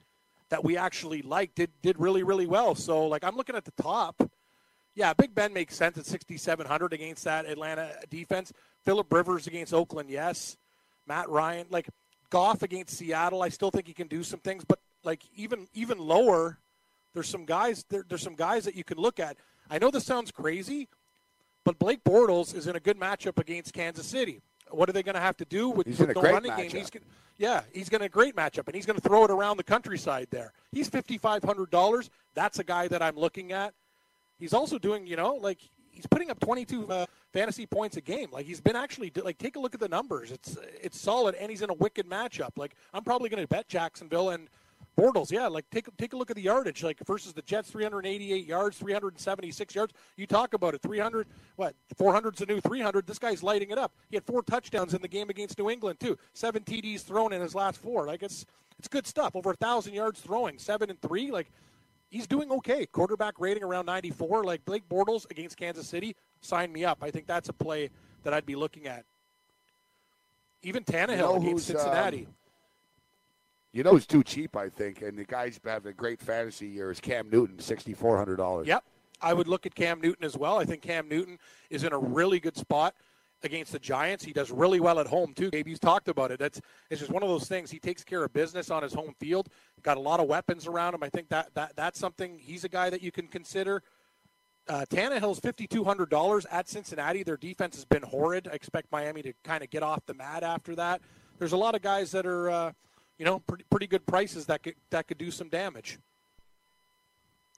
[0.49, 2.75] that we actually liked did did really really well.
[2.75, 4.31] So like I'm looking at the top.
[4.97, 8.53] Yeah, Big Ben makes sense at 6,700 against that Atlanta defense.
[8.85, 10.57] Philip Rivers against Oakland, yes.
[11.09, 11.89] Matt Ryan, like
[12.31, 15.99] Goff against Seattle, I still think he can do some things, but like even even
[15.99, 16.59] lower,
[17.13, 19.37] there's some guys there, there's some guys that you can look at.
[19.71, 20.89] I know this sounds crazy,
[21.65, 24.41] but Blake Bortles is in a good matchup against Kansas City.
[24.71, 26.33] What are they going to have to do with, He's with in a no great
[26.33, 26.71] running game?
[26.71, 27.05] He's gonna,
[27.39, 29.63] yeah, he's going to a great matchup, and he's going to throw it around the
[29.65, 30.53] countryside there.
[30.73, 32.11] He's fifty five hundred dollars.
[32.35, 33.73] That's a guy that I'm looking at.
[34.39, 35.59] He's also doing, you know, like
[35.95, 38.29] he's putting up 22 uh, fantasy points a game.
[38.33, 40.31] Like he's been actually like take a look at the numbers.
[40.31, 42.51] It's it's solid, and he's in a wicked matchup.
[42.57, 44.49] Like I'm probably going to bet Jacksonville and
[44.97, 45.31] Bortles.
[45.31, 46.83] Yeah, like take take a look at the yardage.
[46.83, 49.93] Like versus the Jets, 388 yards, 376 yards.
[50.17, 51.27] You talk about it, 300.
[51.57, 53.07] What 400's a new 300.
[53.07, 53.93] This guy's lighting it up.
[54.11, 56.17] He had four touchdowns in the game against New England too.
[56.33, 58.07] Seven TDs thrown in his last four.
[58.07, 58.47] Like it's
[58.79, 59.35] it's good stuff.
[59.35, 60.59] Over a thousand yards throwing.
[60.59, 61.31] Seven and three.
[61.31, 61.51] Like
[62.15, 62.87] he's doing okay.
[62.87, 64.45] Quarterback rating around 94.
[64.45, 66.99] Like Blake Bortles against Kansas City, sign me up.
[67.03, 67.91] I think that's a play
[68.23, 69.05] that I'd be looking at.
[70.63, 72.29] Even Tannehill know against um, Cincinnati.
[73.73, 76.93] You know who's too cheap, I think, and the guy's having a great fantasy year
[76.93, 78.69] is Cam Newton, sixty four hundred dollars.
[78.69, 78.85] yep.
[79.21, 80.59] I would look at Cam Newton as well.
[80.59, 81.39] I think Cam Newton
[81.71, 82.95] is in a really good spot
[83.43, 84.25] against the Giants.
[84.25, 85.51] He does really well at home too.
[85.51, 86.39] Gabe, you've talked about it.
[86.39, 87.71] That's it's just one of those things.
[87.71, 89.49] He takes care of business on his home field.
[89.83, 91.03] Got a lot of weapons around him.
[91.03, 92.39] I think that that that's something.
[92.39, 93.83] He's a guy that you can consider.
[94.67, 97.23] Uh, Tannehill's fifty two hundred dollars at Cincinnati.
[97.23, 98.49] Their defense has been horrid.
[98.51, 101.03] I expect Miami to kind of get off the mat after that.
[101.39, 102.73] There's a lot of guys that are, uh,
[103.19, 105.99] you know, pretty pretty good prices that could that could do some damage.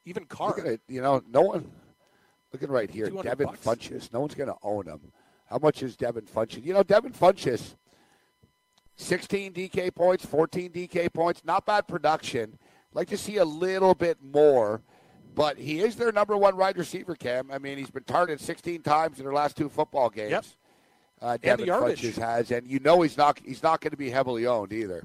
[0.05, 0.49] Even Carr.
[0.49, 0.81] Look at it.
[0.89, 1.71] You know, no one.
[2.53, 3.65] Looking right here, 200 Devin bucks.
[3.65, 4.13] Funchess.
[4.13, 5.01] No one's going to own him.
[5.49, 6.65] How much is Devin Funchess?
[6.65, 7.77] You know, Devin Funchess,
[8.97, 11.43] 16 DK points, 14 DK points.
[11.45, 12.59] Not bad production.
[12.93, 14.83] Like to see a little bit more,
[15.35, 17.51] but he is their number one wide receiver, Cam.
[17.53, 20.31] I mean, he's been targeted 16 times in their last two football games.
[20.31, 20.45] Yep.
[21.21, 21.67] Uh, Devin.
[21.67, 25.05] Funchess has, and you know he's not he's not going to be heavily owned either.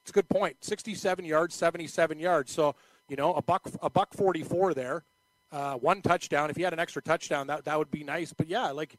[0.00, 0.56] It's a good point.
[0.60, 2.52] 67 yards, 77 yards.
[2.52, 2.74] So
[3.08, 5.04] you know, a buck a buck 44 there,
[5.52, 6.48] uh, one touchdown.
[6.48, 8.32] If he had an extra touchdown, that that would be nice.
[8.32, 8.96] But yeah, like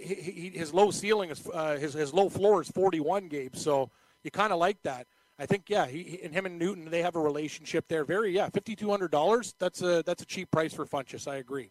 [0.00, 3.56] he, he, his low ceiling is uh, his his low floor is 41, Gabe.
[3.56, 3.90] So
[4.22, 5.06] you kind of like that.
[5.38, 8.04] I think yeah, he, and him and Newton they have a relationship there.
[8.04, 9.54] Very yeah, fifty two hundred dollars.
[9.58, 11.28] That's a that's a cheap price for Funchess.
[11.28, 11.70] I agree.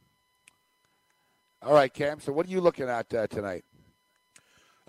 [1.61, 2.19] All right, Cam.
[2.19, 3.65] So what are you looking at uh, tonight?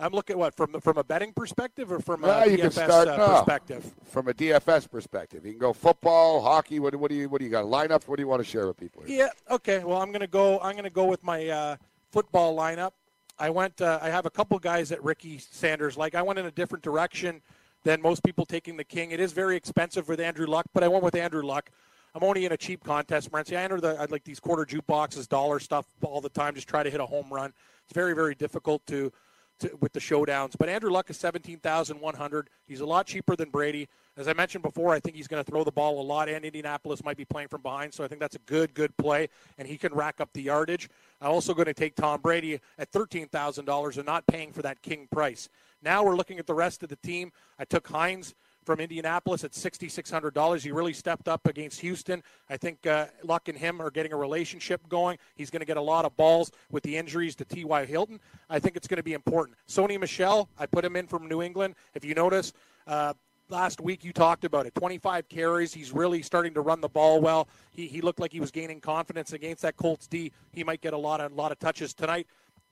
[0.01, 2.71] I'm looking at what from from a betting perspective or from a Well, can DFS
[2.71, 3.27] start uh, no.
[3.35, 3.91] perspective.
[4.05, 5.45] from a DFS perspective.
[5.45, 6.79] You can go football, hockey.
[6.79, 7.65] What, what do you what do you got?
[7.65, 8.07] Lineups?
[8.07, 9.03] What do you want to share with people?
[9.05, 9.25] Here?
[9.25, 9.55] Yeah.
[9.55, 9.83] Okay.
[9.83, 10.57] Well, I'm gonna go.
[10.61, 11.75] I'm gonna go with my uh,
[12.11, 12.91] football lineup.
[13.39, 13.81] I went.
[13.81, 16.15] Uh, I have a couple guys that Ricky Sanders like.
[16.15, 17.41] I went in a different direction
[17.83, 19.11] than most people taking the King.
[19.11, 21.71] It is very expensive with Andrew Luck, but I went with Andrew Luck.
[22.13, 23.55] I'm only in a cheap contest, Morency.
[23.55, 26.55] I enter the I like these quarter jukeboxes, dollar stuff all the time.
[26.55, 27.53] Just try to hit a home run.
[27.85, 29.11] It's very very difficult to.
[29.59, 32.49] To, with the showdowns, but Andrew Luck is seventeen thousand one hundred.
[32.65, 33.89] He's a lot cheaper than Brady.
[34.15, 36.45] As I mentioned before, I think he's going to throw the ball a lot, and
[36.45, 39.67] Indianapolis might be playing from behind, so I think that's a good, good play, and
[39.67, 40.89] he can rack up the yardage.
[41.21, 45.07] I'm also going to take Tom Brady at $13,000 and not paying for that king
[45.11, 45.47] price.
[45.81, 47.31] Now we're looking at the rest of the team.
[47.57, 48.35] I took Hines
[48.69, 50.61] from Indianapolis at $6,600.
[50.61, 52.21] He really stepped up against Houston.
[52.51, 55.17] I think uh, Luck and him are getting a relationship going.
[55.33, 57.85] He's going to get a lot of balls with the injuries to T.Y.
[57.85, 58.19] Hilton.
[58.47, 59.57] I think it's going to be important.
[59.67, 61.73] Sony Michel, I put him in from New England.
[61.95, 62.53] If you notice,
[62.85, 63.15] uh,
[63.49, 67.19] last week you talked about it 25 carries he's really starting to run the ball
[67.19, 70.81] well he, he looked like he was gaining confidence against that colts d he might
[70.81, 72.27] get a lot of a lot of touches tonight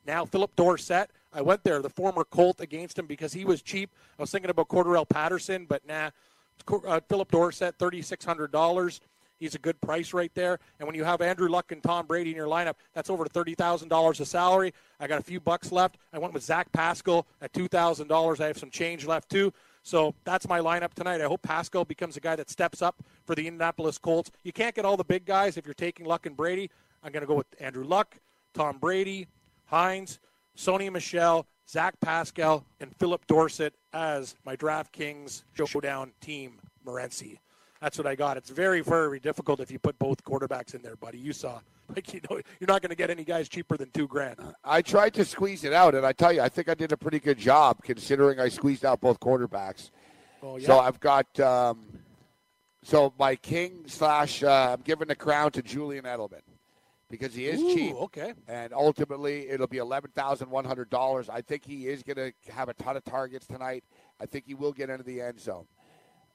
[0.05, 3.89] now phillip dorsett i went there the former colt against him because he was cheap
[4.17, 6.09] i was thinking about Cordarrelle patterson but nah
[6.87, 8.99] uh, phillip dorsett $3600
[9.39, 10.59] He's a good price right there.
[10.79, 14.19] And when you have Andrew Luck and Tom Brady in your lineup, that's over $30,000
[14.19, 14.73] of salary.
[14.99, 15.97] I got a few bucks left.
[16.11, 18.41] I went with Zach Pascal at $2,000.
[18.41, 19.53] I have some change left too.
[19.83, 21.21] So that's my lineup tonight.
[21.21, 24.31] I hope Pascal becomes a guy that steps up for the Indianapolis Colts.
[24.43, 26.69] You can't get all the big guys if you're taking Luck and Brady.
[27.03, 28.17] I'm going to go with Andrew Luck,
[28.53, 29.27] Tom Brady,
[29.67, 30.19] Hines,
[30.57, 37.39] Sony Michel, Zach Pascal, and Phillip Dorsett as my DraftKings showdown team, Morency.
[37.81, 38.37] That's what I got.
[38.37, 41.19] It's very, very difficult if you put both quarterbacks in there, buddy.
[41.19, 41.59] You saw,
[41.95, 44.37] like you know, you're not going to get any guys cheaper than two grand.
[44.63, 46.97] I tried to squeeze it out, and I tell you, I think I did a
[46.97, 49.91] pretty good job considering I squeezed out both quarterbacks.
[50.41, 50.67] Oh, yeah.
[50.67, 51.85] So I've got um,
[52.83, 56.41] so my king slash uh, I'm giving the crown to Julian Edelman
[57.09, 58.33] because he is Ooh, cheap, Okay.
[58.47, 61.29] and ultimately it'll be eleven thousand one hundred dollars.
[61.29, 63.83] I think he is going to have a ton of targets tonight.
[64.19, 65.65] I think he will get into the end zone.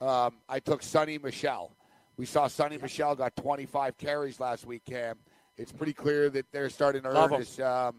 [0.01, 1.77] Um, I took Sony Michel.
[2.17, 5.17] We saw Sony Michel got 25 carries last week, Cam.
[5.57, 7.59] It's pretty clear that they're starting to earn this.
[7.61, 7.97] Um,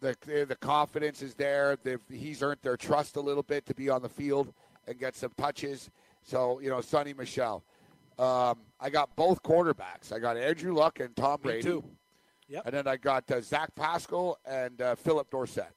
[0.00, 0.16] the
[0.48, 1.76] the confidence is there.
[1.82, 4.52] They've, he's earned their trust a little bit to be on the field
[4.86, 5.90] and get some touches.
[6.22, 7.62] So you know, Sony Michel.
[8.18, 10.12] Um, I got both quarterbacks.
[10.12, 11.62] I got Andrew Luck and Tom Me Brady.
[11.62, 11.84] too.
[12.48, 12.62] Yep.
[12.66, 15.72] And then I got uh, Zach Pascal and uh, Phillip Dorsett.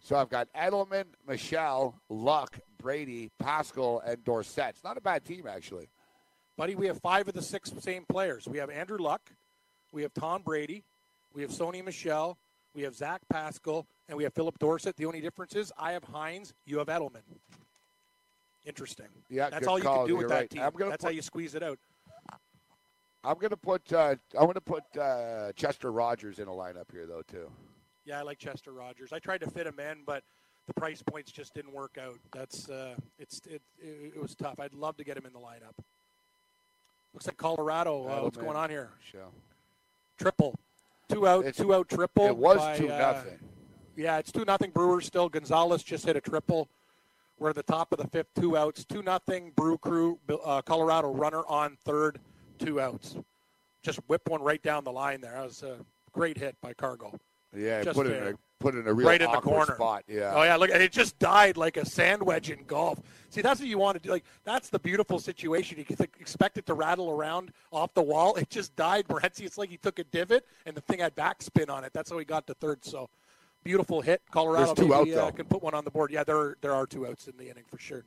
[0.00, 4.70] So I've got Edelman, Michel, Luck, Brady, Pascal, and Dorsett.
[4.70, 5.88] It's not a bad team, actually.
[6.56, 8.48] Buddy, we have five of the six same players.
[8.48, 9.30] We have Andrew Luck,
[9.92, 10.82] we have Tom Brady,
[11.32, 12.36] we have Sony Michel,
[12.74, 14.96] we have Zach Pascal, and we have Phillip Dorsett.
[14.96, 17.22] The only difference is I have Hines, you have Edelman.
[18.64, 19.06] Interesting.
[19.28, 19.98] Yeah, that's all you call.
[19.98, 20.40] can do You're with right.
[20.48, 20.62] that team.
[20.62, 21.78] I'm gonna That's put- how you squeeze it out.
[23.24, 27.22] I'm gonna put uh, I'm gonna put uh, Chester Rogers in a lineup here, though,
[27.22, 27.50] too.
[28.04, 29.12] Yeah, I like Chester Rogers.
[29.12, 30.24] I tried to fit him in, but
[30.66, 32.18] the price points just didn't work out.
[32.32, 34.58] That's uh, it's it, it, it was tough.
[34.58, 35.74] I'd love to get him in the lineup.
[37.14, 38.06] Looks like Colorado.
[38.08, 38.90] Uh, what's Edelman, going on here?
[38.98, 39.32] Michel.
[40.18, 40.58] Triple,
[41.08, 42.26] two out, It's- two out triple.
[42.26, 43.38] It was by, two uh, nothing.
[43.96, 45.28] Yeah, it's two nothing Brewers still.
[45.28, 46.68] Gonzalez just hit a triple.
[47.42, 50.16] We're at the top of the fifth, two outs, two nothing Brew Crew.
[50.44, 52.20] Uh, Colorado runner on third,
[52.60, 53.16] two outs.
[53.82, 55.32] just whipped one right down the line there.
[55.32, 55.78] That was a
[56.12, 57.18] great hit by Cargo.
[57.54, 59.74] Yeah, Just put it in a put it in a real right in the corner.
[59.74, 60.04] spot.
[60.06, 60.32] Yeah.
[60.34, 63.00] Oh yeah, look, and it just died like a sand wedge in golf.
[63.28, 64.10] See, that's what you want to do.
[64.12, 65.78] Like that's the beautiful situation.
[65.78, 68.36] You can expect it to rattle around off the wall.
[68.36, 69.44] It just died, Morency.
[69.44, 71.92] It's like he took a divot and the thing had backspin on it.
[71.92, 72.84] That's how he got to third.
[72.84, 73.10] So
[73.64, 74.22] beautiful hit.
[74.30, 76.10] Colorado There's two maybe, out, uh, can put one on the board.
[76.10, 78.04] Yeah, there there are two outs in the inning for sure.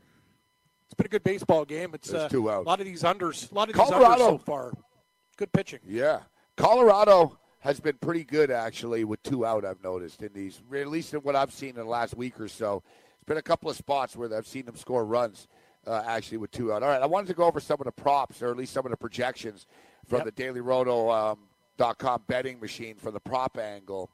[0.86, 1.92] It's been a good baseball game.
[1.94, 2.66] It's uh, two out.
[2.66, 3.52] a lot of these unders.
[3.52, 4.74] A lot of these Colorado- unders so far.
[5.38, 5.80] Good pitching.
[5.88, 6.20] Yeah.
[6.56, 9.66] Colorado has been pretty good actually with two out.
[9.66, 12.48] I've noticed in these, at least in what I've seen in the last week or
[12.48, 12.84] so.
[13.16, 15.48] It's been a couple of spots where I've seen them score runs
[15.88, 16.84] uh, actually with two out.
[16.84, 18.86] All right, I wanted to go over some of the props or at least some
[18.86, 19.66] of the projections
[20.08, 20.36] from Yep.
[20.36, 21.40] the DailyRoto.com um,
[21.78, 24.10] dot com betting machine from the prop angle.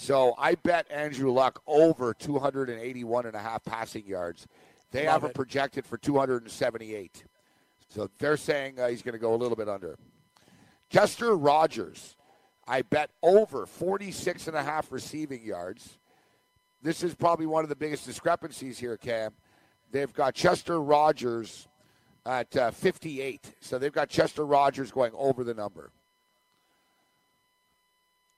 [0.00, 4.46] So I bet Andrew Luck over 281 and a half passing yards.
[4.92, 5.34] They Love have him it.
[5.34, 7.24] projected for 278.
[7.88, 9.98] So they're saying uh, he's going to go a little bit under.
[10.88, 12.14] Chester Rogers,
[12.64, 15.98] I bet over 46 and a half receiving yards.
[16.80, 19.32] This is probably one of the biggest discrepancies here, Cam.
[19.90, 21.66] They've got Chester Rogers
[22.24, 23.52] at uh, 58.
[23.60, 25.90] So they've got Chester Rogers going over the number.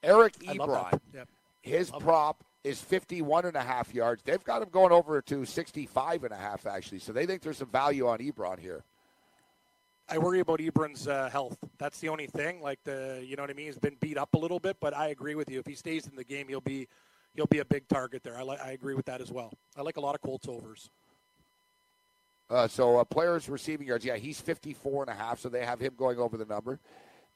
[0.03, 0.99] Eric Ebron.
[1.13, 1.29] Yep.
[1.63, 4.23] His prop is 51 and a half yards.
[4.23, 6.99] They've got him going over to 65 and a half, actually.
[6.99, 8.85] So they think there's some value on Ebron here.
[10.09, 11.57] I worry about Ebron's uh, health.
[11.79, 12.61] That's the only thing.
[12.61, 13.67] Like the, you know what I mean.
[13.67, 15.61] He's been beat up a little bit, but I agree with you.
[15.61, 16.89] If he stays in the game, he'll be,
[17.35, 18.37] he'll be a big target there.
[18.37, 19.53] I like, I agree with that as well.
[19.77, 20.91] I like a lot of Colts overs.
[22.51, 25.79] Uh, so uh, players receiving yards, yeah, he's 54 and a half, so they have
[25.79, 26.81] him going over the number.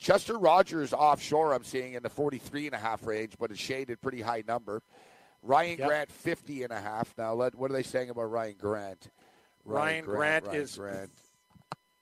[0.04, 4.02] Chester Rogers offshore, I'm seeing in the 43 and a half range, but a shaded
[4.02, 4.82] pretty high number.
[5.42, 5.88] Ryan Yep.
[5.88, 7.14] Grant 50 and a half.
[7.16, 9.08] Now, let, what are they saying about Ryan Grant?
[9.64, 11.10] Ryan Grant Ryan is- Grant.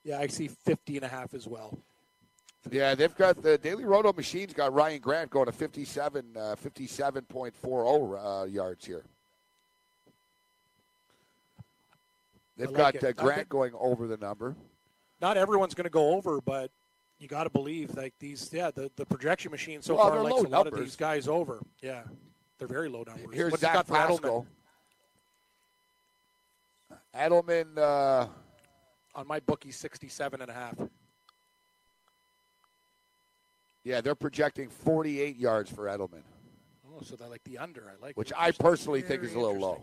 [0.02, 1.78] Yeah, I see 50 and a half as well.
[2.72, 8.42] Yeah, they've got the Daily Roto machines got Ryan Grant going to 57, uh, 57.40
[8.42, 9.04] uh, yards here.
[12.56, 14.56] They've I got uh, Grant think- going over the number.
[15.20, 16.72] Not everyone's going to go over, but
[17.22, 18.50] you got to believe like these.
[18.52, 21.60] Yeah, the, the projection machine so Well, far likes a lot of these guys over.
[21.80, 22.02] Yeah,
[22.58, 23.26] they're very low numbers.
[23.32, 24.46] Here's What's Zach got for Edelman?
[27.16, 28.26] Edelman, uh,
[29.14, 30.74] On my bookie, 67 and a half.
[33.84, 36.22] yeah, they're projecting 48 yards for Edelman,
[36.94, 37.90] Oh, so they like the under.
[37.90, 38.16] I like.
[38.16, 38.32] which.
[38.36, 39.82] I personally think is a little low.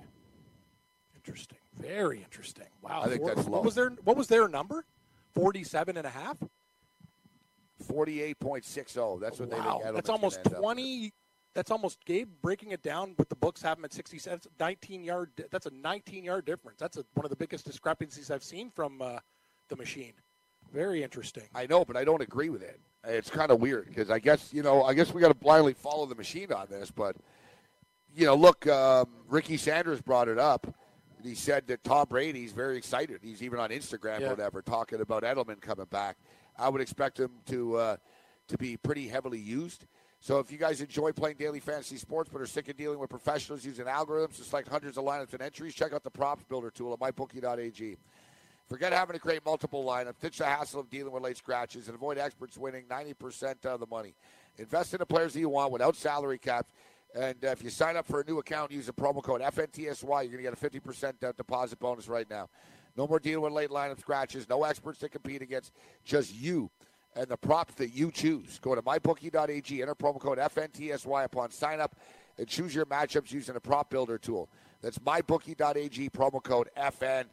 [1.16, 1.58] Interesting.
[1.80, 2.68] Very interesting.
[2.82, 3.02] Wow.
[3.04, 3.58] I think that's low.
[3.58, 4.86] What was their What was their number?
[5.34, 6.38] 47 and a half.
[7.84, 8.98] 48.60.
[8.98, 9.80] oh, That's what they wow.
[9.80, 11.14] think Edelman That's almost can end up 20.
[11.56, 14.36] That's almost Gabe breaking it down with the books have him at 67.
[14.36, 15.32] That's a 19 yard.
[15.52, 16.80] That's a 19 yard difference.
[16.80, 19.20] That's a, one of the biggest discrepancies I've seen from uh,
[19.68, 20.14] the machine.
[20.72, 21.44] Very interesting.
[21.56, 22.80] I know, but I don't agree with it.
[23.04, 25.74] It's kind of weird because I guess you know I guess we got to blindly
[25.74, 27.16] follow the machine on this, but
[28.16, 30.68] you know, look, um, Ricky Sanders brought it up.
[31.24, 33.20] He said that Tom Brady's very excited.
[33.22, 34.28] He's even on Instagram Yeah.
[34.28, 36.18] or whatever talking about Edelman coming back.
[36.60, 37.98] I would expect him to uh,
[38.50, 39.86] to be pretty heavily used.
[40.22, 43.10] So if you guys enjoy playing daily fantasy sports but are sick of dealing with
[43.10, 46.70] professionals using algorithms to select hundreds of lineups and entries, check out the props builder
[46.70, 47.98] tool at mybookie.ag.
[48.68, 50.20] Forget having to create multiple lineups.
[50.20, 53.88] Ditch the hassle of dealing with late scratches and avoid experts winning 90% of the
[53.88, 54.14] money.
[54.58, 56.70] Invest in the players that you want without salary caps.
[57.16, 60.04] And if you sign up for a new account, use the promo code FNTSY.
[60.04, 62.50] You're going to get a 50% uh, deposit bonus right now.
[62.96, 64.48] No more dealing with late lineup scratches.
[64.50, 65.72] No experts to compete against.
[66.04, 66.70] Just you
[67.16, 68.60] and the props that you choose.
[68.60, 69.82] Go to mybookie.ag.
[69.82, 71.96] Enter promo code FNTSY upon sign up
[72.38, 74.50] and choose your matchups using the prop builder tool.
[74.82, 76.10] That's mybookie.ag.
[76.10, 77.30] Promo code FNTSY.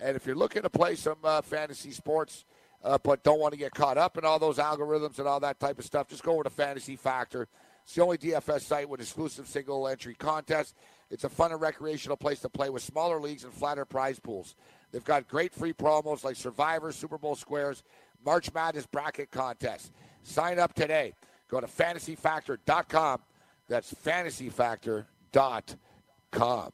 [0.00, 2.44] And if you're looking to play some uh, fantasy sports,
[2.82, 5.60] uh, but don't want to get caught up in all those algorithms and all that
[5.60, 7.46] type of stuff, just go over to Fantasy Factor.
[7.84, 10.74] It's the only DFS site with exclusive single entry contests.
[11.12, 14.56] It's a fun and recreational place to play with smaller leagues and flatter prize pools.
[14.90, 17.82] They've got great free promos like Survivor, Super Bowl squares,
[18.24, 19.90] March Madness bracket contests.
[20.22, 21.12] Sign up today.
[21.48, 23.20] Go to fantasyfactor.com.
[23.68, 26.72] That's fantasyfactor.com.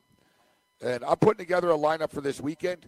[0.80, 2.86] And I'm putting together a lineup for this weekend.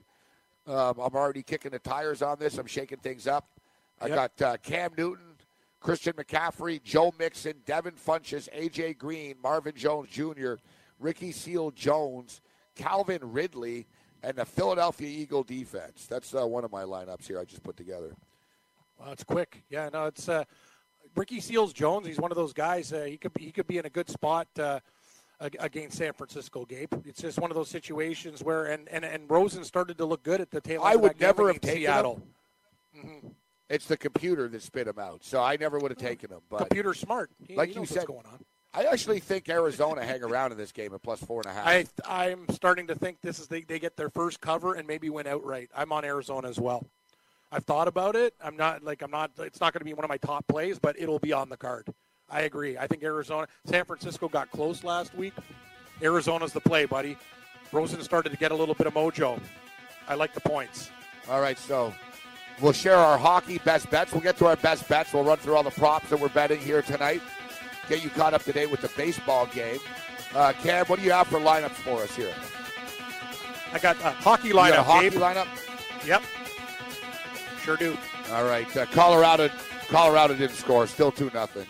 [0.67, 2.59] Um, I'm already kicking the tires on this.
[2.59, 3.49] I'm shaking things up.
[4.01, 4.37] I Yep.
[4.39, 5.35] got uh, Cam Newton,
[5.81, 10.55] Christian McCaffrey, Joe Mixon, Devin Funchess, AJ Green, Marvin Jones Jr.,
[11.01, 12.41] Ricky Seal Jones,
[12.77, 13.87] Calvin Ridley,
[14.23, 16.07] and the Philadelphia Eagle defense.
[16.07, 18.15] That's uh, one of my lineups here I just put together.
[18.99, 19.65] Well, it's quick.
[19.71, 20.45] Yeah, no, it's uh,
[21.17, 22.07] Ricky Seals Jones.
[22.07, 22.93] He's one of those guys.
[22.93, 24.81] Uh, he could be, he could be in a good spot uh,
[25.41, 26.67] against San Francisco.
[26.67, 26.93] Gabe.
[27.07, 30.41] It's just one of those situations where and and, and Rosen started to look good
[30.43, 30.83] at the tail.
[30.85, 32.23] I would never have taken Seattle.
[32.93, 33.35] him.
[33.71, 35.25] It's the computer that spit him out.
[35.25, 36.41] So I never would have taken him.
[36.51, 37.31] But Computer smart.
[37.47, 38.45] He, like he you said, what's going on.
[38.73, 41.67] I actually think Arizona hang around in this game at plus four and a half.
[41.67, 45.11] I I'm starting to think this is they, they get their first cover and maybe
[45.11, 45.71] win outright.
[45.77, 46.87] I'm on Arizona as well.
[47.51, 48.35] I've thought about it.
[48.43, 49.33] I'm not like I'm not.
[49.39, 51.57] It's not going to be one of my top plays, but it'll be on the
[51.57, 51.89] card.
[52.31, 52.79] I agree.
[52.79, 55.35] I think Arizona, San Francisco got close last week.
[56.01, 57.17] Arizona's the play, buddy.
[57.73, 59.41] Rosen started to get a little bit of mojo.
[60.09, 60.91] I like the points.
[61.29, 61.93] All right, so
[62.61, 64.13] we'll share our hockey best bets.
[64.13, 65.13] We'll get to our best bets.
[65.13, 67.21] We'll run through all the props that we're betting here tonight.
[67.91, 69.79] Get you caught up to date with the baseball game.
[70.35, 72.33] Uh, Cam, what do you have for lineups for us here?
[73.73, 74.79] I got a hockey You got lineup.
[74.79, 75.19] a hockey Gabe.
[75.19, 75.49] lineup.
[76.07, 76.23] Yep.
[77.65, 77.97] Sure do.
[78.33, 79.51] All right, uh, Colorado.
[79.89, 80.87] Colorado didn't score.
[80.87, 81.67] Still two nothing.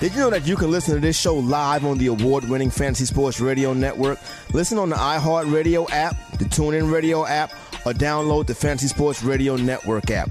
[0.00, 2.70] Did you know that you can listen to this show live on the award winning
[2.70, 4.18] Fantasy Sports Radio Network?
[4.52, 7.52] Listen on the iHeartRadio app, the TuneIn Radio app,
[7.86, 10.30] or download the Fantasy Sports Radio Network app.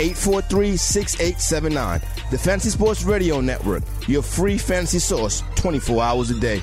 [0.00, 2.00] 843 6879.
[2.30, 6.62] The Fantasy Sports Radio Network, your free fantasy source 24 hours a day.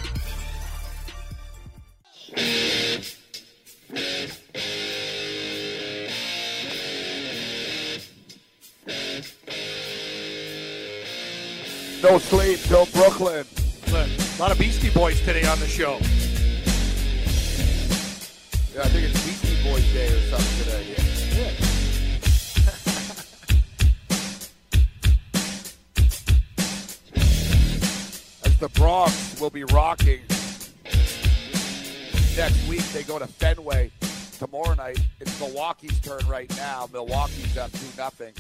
[12.01, 13.45] No sleep till Brooklyn.
[13.91, 15.97] Look, a lot of Beastie Boys today on the show.
[18.73, 20.95] Yeah, I think it's Beastie Boys Day or something today.
[20.97, 21.16] As
[28.59, 30.21] the Bronx will be rocking
[32.37, 33.89] next week, they go to Fenway
[34.37, 34.99] tomorrow night.
[35.19, 36.87] It's Milwaukee's turn right now.
[36.93, 38.33] Milwaukee's up two nothing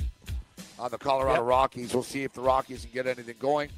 [0.77, 1.49] on the Colorado Yep.
[1.49, 1.93] Rockies.
[1.95, 3.69] We'll see if the Rockies can get anything going.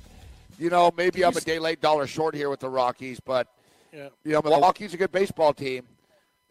[0.58, 3.48] You know, maybe I'm a day late, dollar short here with the Rockies, but
[3.94, 4.10] Yeah.
[4.26, 5.88] you know, Milwaukee's a good baseball team.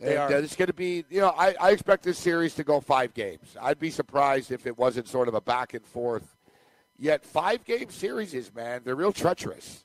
[0.01, 0.39] They and, are.
[0.39, 3.13] Uh, it's going to be, you know, I, I expect this series to go five
[3.13, 3.55] games.
[3.61, 6.38] I'd be surprised if it wasn't sort of a back and forth.
[6.99, 9.85] Yet five game series is, man, they're real treacherous.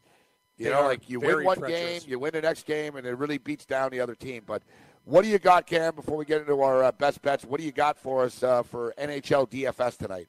[0.58, 3.18] You They know, like you win one game, you win the next game, and it
[3.18, 4.44] really beats down the other team.
[4.46, 4.64] But
[5.06, 5.96] what do you got, Cam?
[5.96, 8.64] Before we get into our uh, best bets, what do you got for us uh,
[8.64, 10.28] for NHL DFS tonight?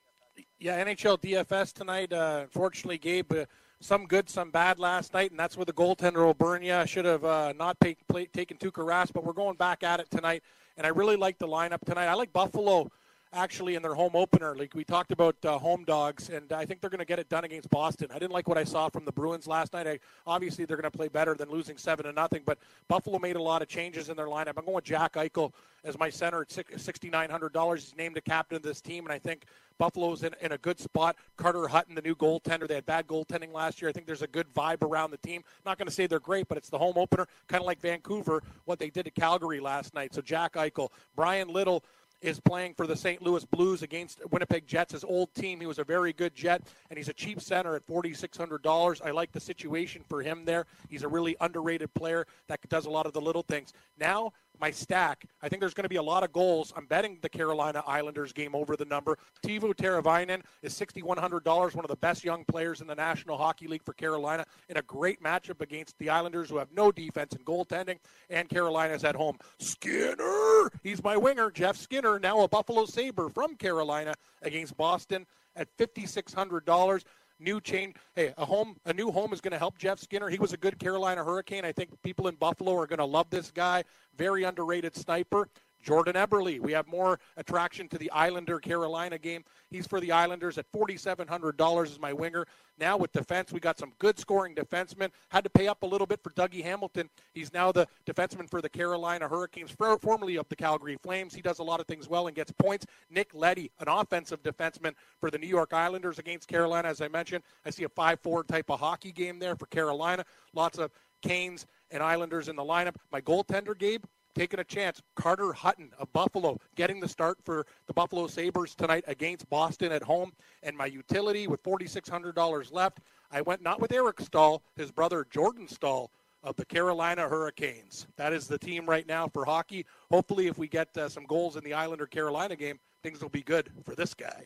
[0.59, 2.12] Yeah, NHL DFS tonight.
[2.12, 3.45] Uh, unfortunately, Gabe, uh,
[3.80, 6.74] some good, some bad last night, and that's where the goaltender will burn you.
[6.74, 10.01] I should have uh, not pay, play, taken Tuukka Rask, but we're going back at
[10.01, 10.43] it tonight,
[10.76, 12.07] and I really like the lineup tonight.
[12.07, 12.91] I like Buffalo
[13.35, 14.55] actually in their home opener.
[14.57, 17.28] Like we talked about uh, home dogs, and I think they're going to get it
[17.28, 18.09] done against Boston.
[18.11, 19.87] I didn't like what I saw from the Bruins last night.
[19.87, 22.59] I, obviously, they're going to play better than losing seven to nothing, but
[22.89, 24.55] Buffalo made a lot of changes in their lineup.
[24.57, 25.53] I'm going with Jack Eichel
[25.85, 27.85] as my center at sixty nine hundred dollars.
[27.85, 29.45] He's named the captain of this team, and I think
[29.76, 31.16] Buffalo's in, in a good spot.
[31.37, 33.89] Carter Hutton, the new goaltender, they had bad goaltending last year.
[33.89, 35.43] I think there's a good vibe around the team.
[35.66, 38.43] Not going to say they're great, but it's the home opener, kind of like Vancouver,
[38.66, 40.14] what they did to Calgary last night.
[40.14, 41.82] So Jack Eichel, Bryan Little
[42.20, 43.20] is playing for the St.
[43.22, 45.60] Louis Blues against Winnipeg Jets, his old team.
[45.60, 49.02] He was a very good Jet, and he's a cheap center at $4,600.
[49.04, 50.66] I like the situation for him there.
[50.88, 53.72] He's a really underrated player that does a lot of the little things.
[53.98, 56.72] Now, my stack, I think there's going to be a lot of goals.
[56.76, 59.18] I'm betting the Carolina Islanders game over the number.
[59.42, 63.82] Teuvo Teravainen is $6,100, one of the best young players in the National Hockey League
[63.82, 67.98] for Carolina, in a great matchup against the Islanders, who have no defense and goaltending,
[68.30, 69.38] and Carolina's at home.
[69.59, 75.26] Skinner, he's my winger, Jeff Skinner, now a Buffalo Sabre from Carolina against Boston
[75.57, 77.05] at $5,600
[77.39, 77.97] new change.
[78.14, 80.28] Hey, a home, a new home is going to help Jeff Skinner.
[80.28, 81.64] He was a good Carolina Hurricane.
[81.64, 83.85] I think people in Buffalo are going to love this guy.
[84.16, 85.49] Very underrated sniper.
[85.85, 86.59] Jordan Eberle.
[86.61, 89.45] We have more attraction to the Islander Carolina game.
[89.70, 92.47] He's for the Islanders at $4,700 as my winger.
[92.78, 95.11] Now with defense, we got some good scoring defensemen.
[95.28, 97.09] Had to pay up a little bit for Dougie Hamilton.
[97.32, 99.70] He's now the defenseman for the Carolina Hurricanes,
[100.01, 101.35] formerly of the Calgary Flames.
[101.35, 102.87] He does a lot of things well and gets points.
[103.11, 107.45] Nick Leddy, an offensive defenseman for the New York Islanders against Carolina, as I mentioned.
[107.64, 110.24] I see a 5-4 type of hockey game there for Carolina.
[110.55, 110.91] Lots of
[111.22, 112.97] Canes and Islanders in the lineup.
[113.12, 114.05] My goaltender, Gabe,
[114.35, 115.03] taking a chance.
[115.14, 120.03] Carter Hutton of Buffalo getting the start for the Buffalo Sabres tonight against Boston at
[120.03, 120.32] home.
[120.62, 125.68] And my utility with $4,600 left, I went not with Eric Staal, his brother Jordan
[125.68, 126.11] Staal
[126.43, 128.07] of the Carolina Hurricanes.
[128.16, 129.87] That is the team right now for hockey.
[130.11, 133.43] Hopefully, if we get uh, some goals in the Islander Carolina game, things will be
[133.43, 134.45] good for this guy.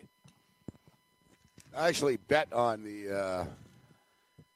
[1.76, 3.14] I actually bet on the.
[3.14, 3.44] Uh,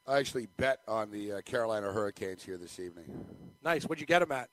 [0.05, 3.05] I actually bet on the uh, Carolina Hurricanes here this evening.
[3.63, 3.83] Nice.
[3.83, 4.49] What'd you get them at?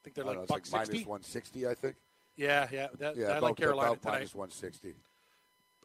[0.00, 1.04] I think they're like know, buck like sixty.
[1.04, 1.96] minus 160, I think.
[2.36, 2.86] Yeah, yeah.
[2.98, 4.14] That, Yeah, I about, like Carolina about tonight.
[4.14, 4.94] minus 160.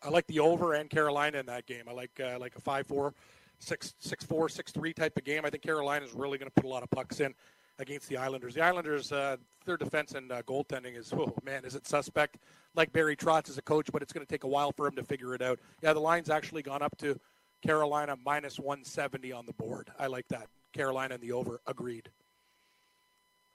[0.03, 1.83] I like the over and Carolina in that game.
[1.89, 3.13] I like uh, like a five four,
[3.59, 5.45] six six four, six three type of game.
[5.45, 7.33] I think Carolina is really going to put a lot of pucks in
[7.79, 8.53] against the Islanders.
[8.53, 9.35] The Islanders, uh,
[9.65, 12.37] their defense and uh, goaltending is oh man, is it suspect?
[12.73, 14.95] Like Barry Trotz as a coach, but it's going to take a while for him
[14.95, 15.59] to figure it out.
[15.81, 17.19] Yeah, the line's actually gone up to
[17.65, 19.89] Carolina minus 170 on the board.
[19.99, 20.47] I like that.
[20.73, 21.61] Carolina and the over.
[21.67, 22.09] Agreed.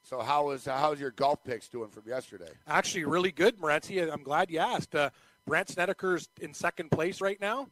[0.03, 2.51] So how is how's your golf picks doing from yesterday?
[2.67, 4.11] Actually, really good, Morency.
[4.13, 4.95] I'm glad you asked.
[4.95, 5.11] Uh,
[5.47, 7.69] Brandt Snedeker's in second place right now.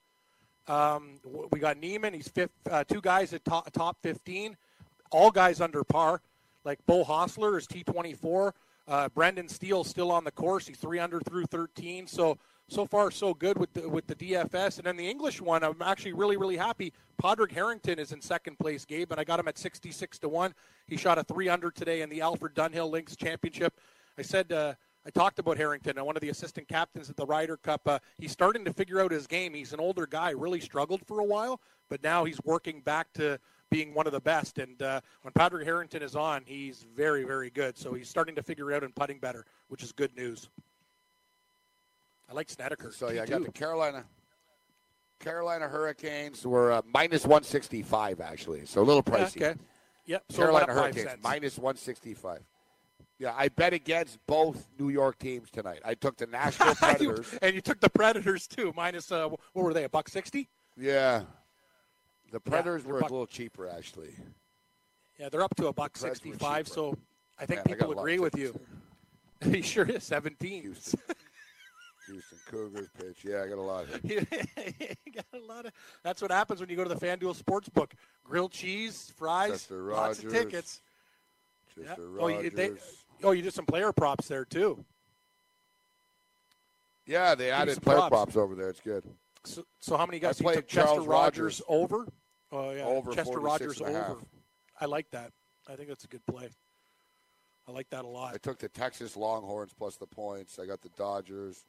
[0.67, 1.19] Um,
[1.51, 2.13] we got Niemann.
[2.13, 2.53] He's fifth.
[2.71, 4.57] Uh, two guys at top, top 15.
[5.11, 6.21] All guys under par.
[6.65, 8.53] Like Beau Hossler is T24.
[8.87, 10.67] Uh, Brendan Steele still on the course.
[10.67, 12.07] He's three under through 13.
[12.07, 12.39] So
[12.69, 14.79] so far so good with the with the DFS.
[14.79, 16.93] And then the English one, I'm actually really really happy.
[17.17, 20.55] Padraig Harrington is in second place, Gabe, and I got him at 66 to one.
[20.87, 23.81] He shot a three under today in the Alfred Dunhill Links Championship.
[24.17, 24.53] I said.
[24.53, 24.75] Uh,
[25.07, 27.81] I talked about Harrington, and one of the assistant captains at the Ryder Cup.
[27.87, 29.55] Uh, he's starting to figure out his game.
[29.55, 33.39] He's an older guy, really struggled for a while, but now he's working back to
[33.71, 34.59] being one of the best.
[34.59, 37.79] And uh, when Patrick Harrington is on, he's very, very good.
[37.79, 40.51] So he's starting to figure out and putting better, which is good news.
[42.29, 42.93] I like Snedeker.
[42.93, 43.31] So yeah, I T2.
[43.31, 44.05] got the Carolina.
[45.21, 49.37] Carolina Hurricanes were uh, minus 165 actually, so a little Yeah, pricey.
[49.43, 49.55] okay.
[50.07, 50.25] Yep.
[50.31, 52.41] So Carolina Hurricanes minus 165.
[53.19, 55.81] Yeah, I bet against both New York teams tonight.
[55.85, 57.35] I took the Nashville You- Predators.
[57.43, 59.85] and you took the Predators too, minus uh, what were they?
[59.85, 60.49] A buck sixty?
[60.77, 61.23] yeah,
[62.31, 64.15] the Predators they're were buck- a little cheaper actually.
[65.19, 66.69] Yeah, they're up to a buck sixty-five.
[66.69, 66.97] So
[67.41, 68.59] I think Man, people of agree with you.
[69.43, 70.77] he sure is seventeen.
[72.11, 72.39] Houston.
[72.47, 73.25] Cougars pitch.
[73.25, 73.85] Yeah, I got a lot.
[73.85, 74.21] Of you
[75.15, 75.73] got a lot of.
[76.03, 77.93] That's what happens when you go to the FanDuel Sportsbook.
[78.25, 80.43] Grilled cheese, fries, Chester lots of Rogers.
[80.45, 80.81] tickets.
[81.75, 83.05] Chester Oh, you, they, Rogers.
[83.25, 84.85] oh, you did some player props there too.
[87.07, 88.11] Yeah, they added player props.
[88.11, 88.69] props over there.
[88.69, 89.05] It's good.
[89.45, 90.41] So, so how many guys?
[90.41, 91.63] I You played Chester Rogers Rogers.
[91.69, 92.07] over.
[92.53, 94.11] Oh yeah, Over Chester Rogers and a half.
[94.11, 94.21] over.
[94.81, 95.33] I like that.
[95.69, 96.49] I think that's a good play.
[97.67, 98.35] I like that a lot.
[98.35, 100.59] I took the Texas Longhorns plus the points.
[100.59, 101.65] I got the Dodgers,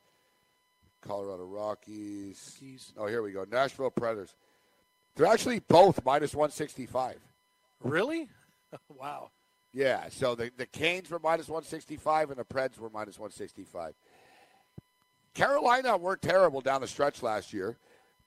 [1.02, 2.58] Colorado Rockies.
[2.62, 2.94] Rockies.
[2.98, 3.46] Oh, here we go.
[3.50, 4.36] Nashville Predators.
[5.16, 7.18] They're actually both minus 165.
[7.84, 8.30] Really?
[8.90, 9.32] wow.
[9.74, 13.94] Yeah, so the, the Canes were minus 165 and the Preds were minus 165.
[15.34, 17.78] Carolina weren't terrible down the stretch last year.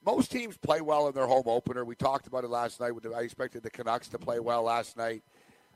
[0.05, 1.85] Most teams play well in their home opener.
[1.85, 2.93] We talked about it last night.
[2.93, 5.23] with the- I expected the Canucks to play well last night.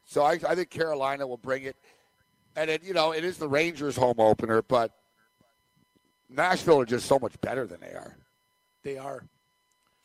[0.04, 1.76] So I, I think Carolina will bring it.
[2.54, 4.92] And, it, you know, it is the Rangers' home opener, but
[6.28, 8.16] Nashville are just so much better than they are.
[8.82, 9.24] They are.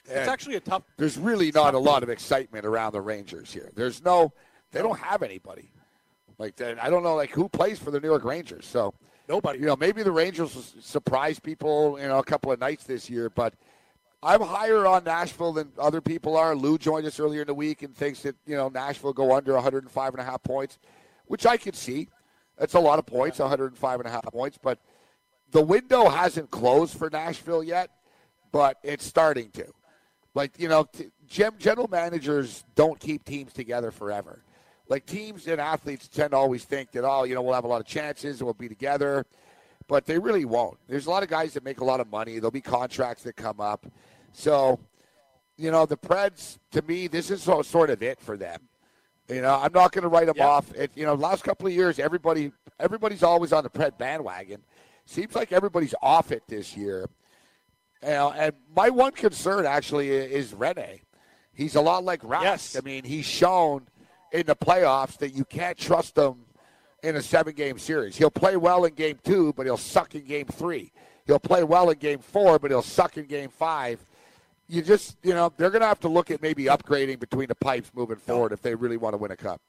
[0.10, 0.84] And It's actually a tough.
[0.98, 3.70] there's really not a lot of excitement around the Rangers here.
[3.76, 4.34] There's no,
[4.72, 5.72] they don't have anybody.
[6.38, 8.66] Like that, I don't know, like who plays for the New York Rangers.
[8.66, 8.96] So
[9.30, 9.60] Nobody.
[9.60, 13.10] you know, maybe the Rangers will surprise people, you know, a couple of nights this
[13.10, 13.30] year.
[13.30, 13.54] But
[14.24, 16.56] I'm higher on Nashville than other people are.
[16.56, 19.54] Lou joined us earlier in the week and thinks that you know Nashville go under
[19.54, 20.80] 105 and a half points,
[21.26, 22.10] which I could see.
[22.58, 24.58] That's a lot of points, 105 and a half points.
[24.62, 24.80] But
[25.52, 27.90] the window hasn't closed for Nashville yet,
[28.52, 29.66] but it's starting to.
[30.34, 34.44] Like you know, t- general managers don't keep teams together forever.
[34.88, 37.68] Like teams and athletes tend to always think that oh, you know, we'll have a
[37.68, 39.26] lot of chances and we'll be together,
[39.88, 40.78] but they really won't.
[40.88, 42.36] There's a lot of guys that make a lot of money.
[42.36, 43.86] There'll be contracts that come up,
[44.32, 44.80] so
[45.58, 46.60] you know the Preds.
[46.72, 48.62] To me, this is so, sort of it for them.
[49.28, 50.74] You know, I'm not going to write them off.
[50.76, 54.62] It, you know, last couple of years, everybody everybody's always on the Pred bandwagon.
[55.12, 57.06] Seems like everybody's off it this year.
[58.02, 61.02] You know, and my one concern actually is Rinne.
[61.54, 62.44] He's a lot like Rask.
[62.44, 62.78] Yes.
[62.78, 63.90] I mean, he's shown
[64.32, 66.46] in the playoffs that you can't trust him
[67.04, 68.16] in a seven game series.
[68.16, 70.94] He'll play well in game two, but he'll suck in game three.
[71.28, 74.00] He'll play well in game four, but he'll suck in game five.
[74.70, 77.56] You just, you know, they're going to have to look at maybe upgrading between the
[77.56, 79.60] pipes moving forward if they really want to win a cup.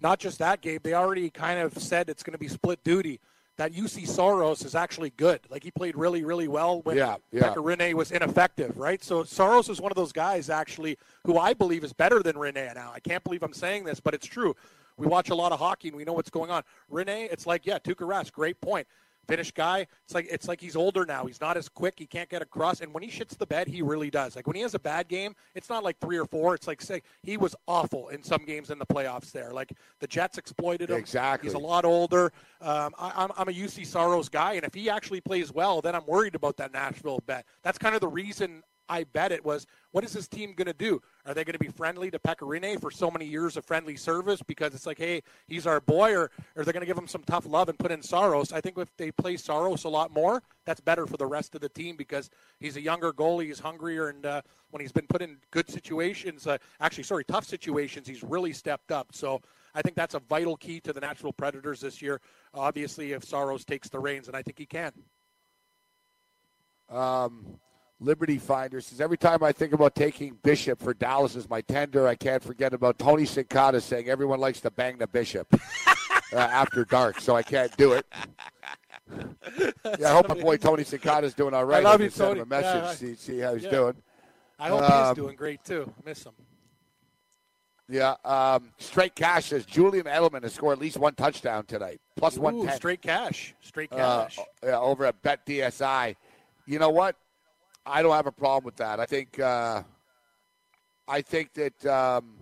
[0.00, 0.82] Not just that, Gabe.
[0.82, 3.20] They already kind of said it's going to be split duty.
[3.60, 5.40] That Juuse Saros is actually good.
[5.50, 7.52] Like he played really, really well when Yeah, yeah.
[7.52, 9.04] Rinne was ineffective, right?
[9.04, 10.96] So Saros is one of those guys actually
[11.26, 12.90] who I believe is better than Rinne now.
[12.94, 14.56] I can't believe I'm saying this, but it's true.
[14.96, 16.62] We watch a lot of hockey and we know what's going on.
[16.90, 18.86] Rinne, it's like, yeah, Tuukka Rask, great point.
[19.30, 19.86] Finish guy.
[20.04, 21.26] It's like it's like he's older now.
[21.26, 21.94] He's not as quick.
[21.98, 22.80] He can't get across.
[22.80, 24.36] And when he shits the bed, he really does.
[24.36, 26.54] Like when he has a bad game, it's not like three or four.
[26.54, 29.32] It's like say he was awful in some games in the playoffs.
[29.32, 30.96] There, like the Jets exploited him.
[30.96, 31.48] Exactly.
[31.48, 32.32] He's a lot older.
[32.60, 35.94] Um, I, I'm, I'm a Juuse Saros guy, and if he actually plays well, then
[35.94, 37.46] I'm worried about that Nashville bet.
[37.62, 40.72] That's kind of the reason I bet it was what is this team going to
[40.72, 41.00] do?
[41.26, 43.96] Are they going to be friendly to Pekka Rinne for so many years of friendly
[43.96, 46.98] service because it's like, hey, he's our boy, or, or are they going to give
[46.98, 48.52] him some tough love and put in Saros?
[48.52, 51.60] I think if they play Saros a lot more, that's better for the rest of
[51.60, 55.22] the team because he's a younger goalie, he's hungrier, and uh, when he's been put
[55.22, 59.08] in good situations, uh, actually, sorry, tough situations, he's really stepped up.
[59.12, 59.40] So
[59.74, 62.20] I think that's a vital key to the Nashville Predators this year.
[62.54, 64.92] Obviously, if Saros takes the reins, and I think he can.
[66.88, 67.58] Um,
[68.02, 72.08] Liberty Finder says every time I think about taking Bishop for Dallas as my tender,
[72.08, 75.46] I can't forget about Tony Sincata saying everyone likes to bang the Bishop
[76.32, 78.06] uh, after dark, so I can't do it.
[79.98, 81.84] yeah, I hope my boy Tony Sincata is doing all right.
[81.84, 82.40] I love I you, Tony.
[82.40, 83.70] him a message, Yeah, I- see, see how he's yeah.
[83.70, 83.94] doing.
[84.58, 85.92] I hope Um, he's doing great too.
[85.98, 86.32] I miss him.
[87.88, 92.38] Yeah, um, straight cash says Julian Edelman has scored at least one touchdown tonight, plus
[92.38, 92.76] one ten.
[92.76, 94.38] straight cash, straight uh, cash.
[94.62, 96.14] yeah, over at Bet DSI.
[96.66, 97.16] You know what?
[97.84, 99.00] I don't have a problem with that.
[99.00, 99.82] I think uh,
[101.08, 102.34] I think that um,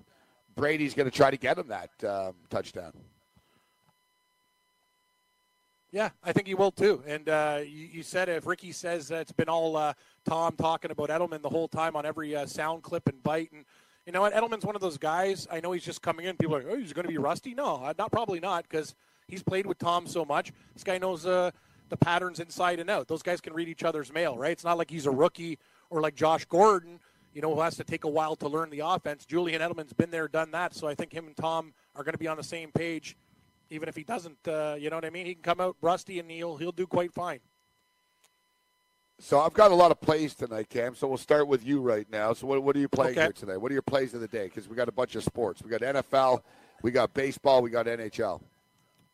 [0.55, 2.93] Brady's going to try to get him that um, touchdown.
[5.91, 7.03] Yeah, I think he will too.
[7.07, 9.95] And uh, you, you said if Ricky says that it's been all uh,
[10.27, 13.65] Tom talking about Edelman the whole time on every uh, sound clip and bite, and
[14.05, 15.49] you know what, Edelman's one of those guys.
[15.51, 16.37] I know he's just coming in.
[16.37, 17.55] People are like, oh, he's going to be rusty.
[17.55, 18.95] No, uh, not probably not because
[19.29, 20.53] he's played with Tom so much.
[20.75, 21.53] This guy knows uh,
[21.89, 23.09] the patterns inside and out.
[23.09, 24.53] Those guys can read each other's mail, right?
[24.53, 25.59] It's not like he's a rookie
[25.91, 27.01] or like Josh Gordon,
[27.33, 29.25] you know, who has to take a while to learn the offense.
[29.25, 30.75] Julian Edelman's been there, done that.
[30.75, 33.17] So I think him and Tom are going to be on the same page
[33.71, 35.27] even if he doesn't, uh, you know what I mean?
[35.27, 37.41] He can come out rusty and he'll he'll do quite fine.
[39.21, 40.95] So I've got a lot of plays tonight, Cam.
[40.95, 42.33] So we'll start with you right now.
[42.33, 43.23] So what, what are you playing Okay.
[43.23, 43.57] here tonight?
[43.57, 44.45] What are your plays of the day?
[44.45, 45.61] Because we got a bunch of sports.
[45.63, 46.43] We got NFL,
[46.83, 48.41] we got baseball, we got NHL.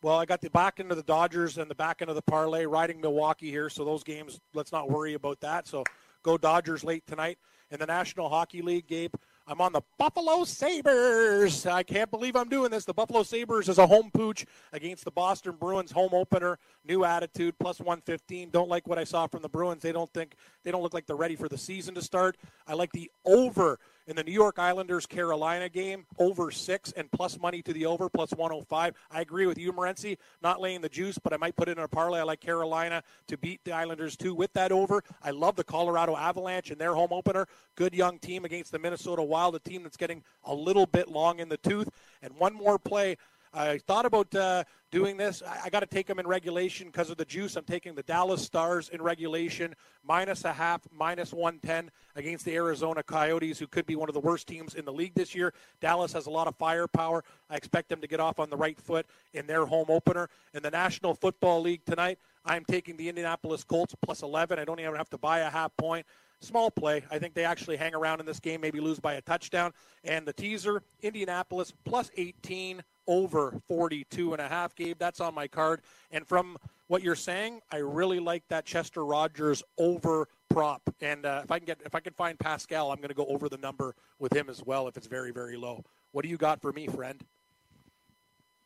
[0.04, 2.20] Well, I got the back end of the Dodgers and the back end of the
[2.20, 5.66] parlay riding Milwaukee here, so those games, let's not worry about that.
[5.66, 5.82] So
[6.22, 7.38] go Dodgers late tonight.
[7.70, 9.14] In the National Hockey League, Gabe,
[9.46, 11.64] I'm on the Buffalo Sabres.
[11.64, 12.84] I can't believe I'm doing this.
[12.84, 14.44] The Buffalo Sabres is a home pooch
[14.74, 16.58] against the Boston Bruins home opener.
[16.86, 18.50] New attitude, plus 115.
[18.50, 19.80] Don't like what I saw from the Bruins.
[19.80, 20.34] They don't think
[20.64, 22.36] they don't look like they're ready for the season to start.
[22.66, 27.38] I like the over in the New York Islanders Carolina game, over six and plus
[27.38, 28.94] money to the over, plus 105.
[29.10, 31.84] I agree with you, Morency, not laying the juice, but I might put it in
[31.84, 32.20] a parlay.
[32.20, 35.02] I like Carolina to beat the Islanders too with that over.
[35.22, 37.46] I love the Colorado Avalanche and their home opener.
[37.76, 41.38] Good young team against the Minnesota Wild, a team that's getting a little bit long
[41.38, 41.88] in the tooth.
[42.22, 43.16] And one more play.
[43.54, 45.42] I thought about uh, doing this.
[45.46, 47.54] I, I got to take them in regulation because of the juice.
[47.54, 53.02] I'm taking the Dallas Stars in regulation, minus a half, minus 110 against the Arizona
[53.02, 55.54] Coyotes, who could be one of the worst teams in the league this year.
[55.80, 57.22] Dallas has a lot of firepower.
[57.48, 60.28] I expect them to get off on the right foot in their home opener.
[60.52, 64.58] In the National Football League tonight, I'm taking the Indianapolis Colts plus 11.
[64.58, 66.06] I don't even have to buy a half point.
[66.40, 67.04] Small play.
[67.10, 69.72] I think they actually hang around in this game, maybe lose by a touchdown.
[70.02, 74.74] And the teaser, Indianapolis plus 18 over 42 and a half.
[74.74, 75.82] Gabe, that's on my card.
[76.10, 76.56] And from
[76.88, 80.82] what you're saying, I really like that Chester Rogers over prop.
[81.00, 83.26] And uh, if I can get if I can find Pascal, I'm going to go
[83.26, 85.82] over the number with him as well if it's very very low.
[86.12, 87.22] What do you got for me, friend?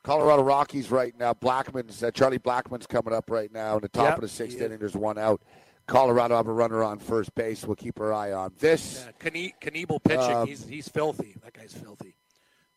[0.04, 1.34] Colorado Rockies right now.
[1.34, 4.60] Blackmon's uh, Charlie Blackmon's coming up right now in the top Yep, of the sixth
[4.60, 4.78] inning.
[4.78, 5.42] There's one out.
[5.86, 7.64] Colorado have a runner on first base.
[7.64, 9.06] We'll keep our eye on this.
[9.06, 10.36] Yeah, Knie- Knebel pitching.
[10.36, 11.34] Um, he's he's filthy.
[11.42, 12.14] That guy's filthy.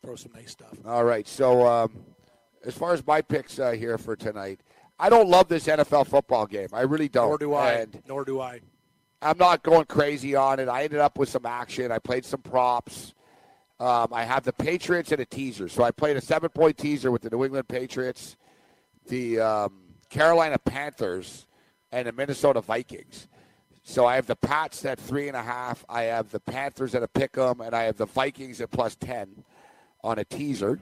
[0.02, 0.76] Throw some nice stuff.
[0.84, 1.26] All right.
[1.28, 1.92] So um,
[2.64, 4.60] as far as my picks uh, here for tonight,
[4.98, 6.68] I don't love this NFL football game.
[6.72, 7.28] I really don't.
[7.28, 7.72] Nor do I.
[7.72, 8.60] And Nor do I.
[9.20, 10.68] I'm not going crazy on it.
[10.68, 11.92] I ended up with some action.
[11.92, 13.14] I played some props.
[13.78, 15.68] Um, I have the Patriots and a teaser.
[15.68, 18.36] So I played a seven point teaser with the New England Patriots,
[19.08, 19.72] the um,
[20.10, 21.46] Carolina Panthers,
[21.92, 23.28] and the Minnesota Vikings.
[23.84, 25.84] So I have the Pats at three and a half.
[25.88, 28.94] I have the Panthers at a pick 'em, and I have the Vikings at plus
[28.96, 29.44] 10
[30.02, 30.78] on a teaser.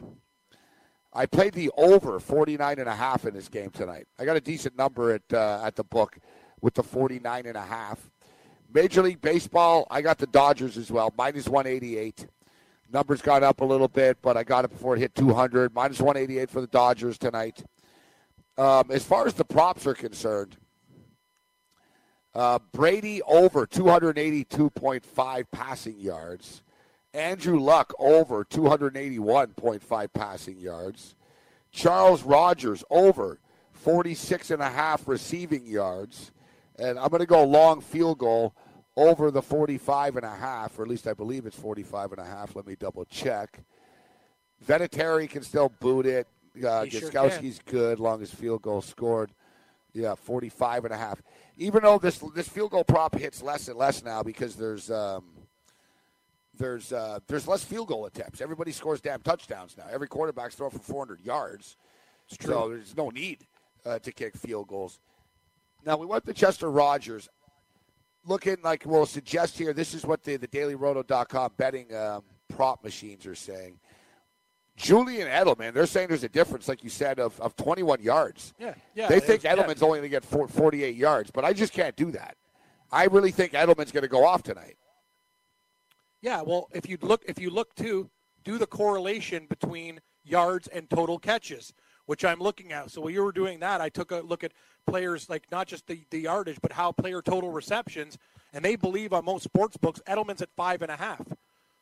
[1.13, 4.07] I played the over 49 and a half in this game tonight.
[4.19, 6.19] I got a decent number at uh, at the book
[6.61, 8.11] with the 49 and a half.
[8.73, 12.27] Major League Baseball, I got the Dodgers as well, minus 188.
[12.93, 15.75] Numbers got up a little bit, but I got it before it hit 200.
[15.75, 17.65] Minus 188 for the Dodgers tonight.
[18.59, 20.57] Um, as far as the props are concerned,
[22.35, 26.63] uh, Brady over 282.5 passing yards.
[27.13, 31.17] Andrew Luck over 281.5 passing yards.
[31.73, 33.39] Charles Rogers over
[33.73, 36.33] 46 and a half receiving yards.
[36.79, 38.55] And I'm going to go long field goal
[38.97, 42.25] over the 45 and a half, or at least I believe it's 45 and a
[42.25, 42.57] half.
[42.57, 43.61] Let me double check.
[44.67, 46.27] Vinatieri can still boot it.
[46.65, 47.11] Uh, sure
[47.67, 49.31] good, long as field goal scored.
[49.93, 51.23] Yeah, 45 and a half.
[51.57, 55.25] Even though this this field goal prop hits less and less now because there's um,
[56.61, 58.41] there's uh, there's less field goal attempts.
[58.41, 59.85] Everybody scores damn touchdowns now.
[59.91, 61.77] Every quarterback's throwing for 400 yards.
[62.29, 62.53] It's true.
[62.55, 63.47] So there's no need
[63.85, 65.01] uh, to kick field goals.
[65.85, 67.29] Now we went to Chester Rogers.
[68.27, 72.23] Looking like we'll suggest here, this is what the, the dailyroto.com betting um,
[72.55, 73.81] prop machines are saying.
[74.77, 78.53] Julian Edelman, they're saying there's a difference, like you said, of, of 21 yards.
[78.59, 79.09] Yeah, yeah.
[79.09, 79.57] they think it's- yeah.
[79.63, 82.37] Edelman's only going to get 48 yards, but I just can't do that.
[82.93, 84.77] I really think Edelman's going to go off tonight.
[86.23, 88.11] Yeah, well, if you look, if you look to
[88.45, 91.73] do the correlation between yards and total catches,
[92.07, 92.91] which I'm looking at.
[92.91, 94.53] So while you were doing that, I took a look at
[94.87, 98.19] players like not just the, the yardage, but how player total receptions,
[98.53, 101.25] and they believe on most sports books Edelman's at five and a half.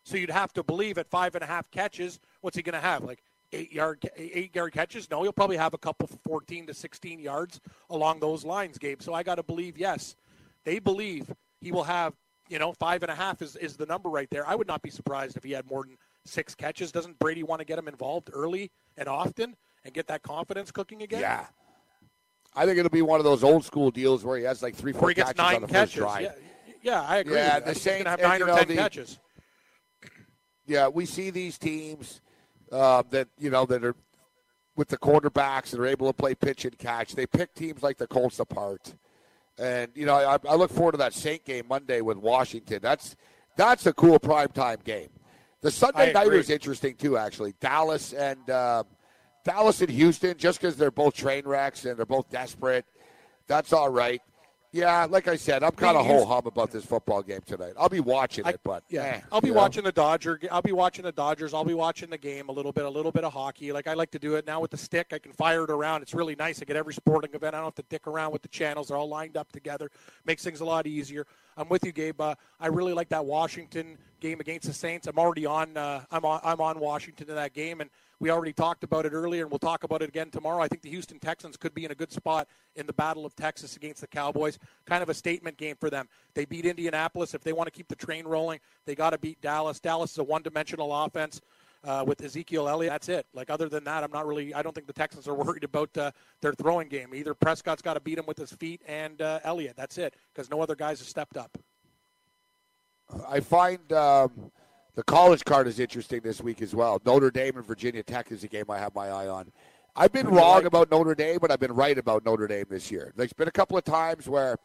[0.05, 2.87] So you'd have to believe at five and a half catches, what's he going to
[2.87, 3.05] have?
[3.05, 3.23] Like
[3.53, 5.11] eight yard eight yard catches?
[5.11, 7.61] No, he'll probably have a couple 14 to 16 yards
[7.91, 9.03] along those lines, Gabe.
[9.03, 10.17] So I got to believe yes,
[10.65, 12.15] they believe he will have
[12.49, 14.47] you know five and a half is is the number right there.
[14.49, 16.93] I would not be surprised if he had more than six catches.
[16.93, 21.03] Doesn't Brady want to get him involved early and often and get that confidence cooking
[21.03, 21.21] again?
[21.21, 21.47] Yeah.
[22.55, 24.93] I think it'll be one of those old school deals where he has like three,
[24.93, 25.95] four catches on nine the first catches.
[25.95, 26.23] drive.
[26.23, 26.33] Yeah,
[26.83, 27.35] yeah, I agree.
[27.37, 29.19] Yeah, the Saints- gonna have nine or know, ten the- catches.
[30.67, 32.21] Yeah, we see these teams
[32.73, 33.95] uh, that you know that are
[34.77, 37.15] with the quarterbacks that are able to play pitch and catch.
[37.15, 38.95] They pick teams like the Colts apart,
[39.59, 42.79] and you know I, I look forward to that Saint game Monday with Washington.
[42.83, 43.17] That's
[43.57, 45.09] that's a cool primetime game.
[45.61, 47.17] The Sunday nighter is interesting too.
[47.17, 48.85] Actually, Dallas and uh,
[49.45, 52.87] Dallas and Houston, just because they're both train wrecks and they're both desperate,
[53.47, 54.23] that's all right.
[54.71, 57.73] Yeah, like I said, I'm kind of whole hum about this football game tonight.
[57.79, 59.61] I'll be watching I- it, but yeah, eh, I'll be you know?
[59.61, 60.39] watching the Dodger.
[60.51, 61.55] I'll be watching the Dodgers.
[61.55, 63.73] I'll be watching the game a little bit, a little bit of hockey.
[63.73, 65.07] Like I like to do it now with the stick.
[65.13, 66.03] I can fire it around.
[66.03, 66.61] It's really nice.
[66.61, 67.55] I get every sporting event.
[67.55, 68.89] I don't have to dick around with the channels.
[68.89, 69.91] They're all lined up together.
[70.27, 71.27] Makes things a lot easier.
[71.57, 72.21] I'm with you, Gabe.
[72.21, 75.07] Uh, I really like that Washington game against the Saints.
[75.07, 75.79] I'm already on.
[75.79, 76.41] Uh, I'm on.
[76.45, 77.89] I'm on Washington in that game, and
[78.21, 80.61] we already talked about it earlier, and we'll talk about it again tomorrow.
[80.63, 83.35] I think the Houston Texans could be in a good spot in the Battle of
[83.37, 84.59] Texas against the Cowboys.
[84.87, 86.09] Kind of a statement game for them.
[86.35, 87.35] They beat Indianapolis.
[87.35, 89.79] If they want to keep the train rolling, they got to beat Dallas.
[89.79, 91.41] Dallas is a one-dimensional offense.
[91.85, 93.25] Uh, with Ezekiel Elliott, that's it.
[93.33, 94.53] Like other than that, I'm not really.
[94.53, 96.11] I don't think the Texans are worried about uh,
[96.41, 97.15] their throwing game.
[97.15, 99.77] Either Prescott's got to beat him with his feet, and uh, Elliott.
[99.77, 101.57] That's it, because no other guys have stepped up.
[103.29, 104.51] I find um,
[104.99, 107.01] the college card is interesting this week as well.
[107.07, 109.53] Notre Dame and Virginia Tech is a game I have my eye on.
[109.95, 110.65] I've been Who do you wrong like?
[110.65, 113.13] about Notre Dame, but I've been right about Notre Dame this year.
[113.15, 114.57] There's been a couple of times where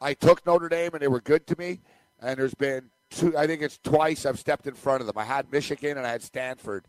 [0.00, 1.82] I took Notre Dame and they were good to me,
[2.22, 3.36] and there's been two.
[3.36, 5.18] I think it's twice I've stepped in front of them.
[5.18, 6.86] I had Michigan and I had Stanford,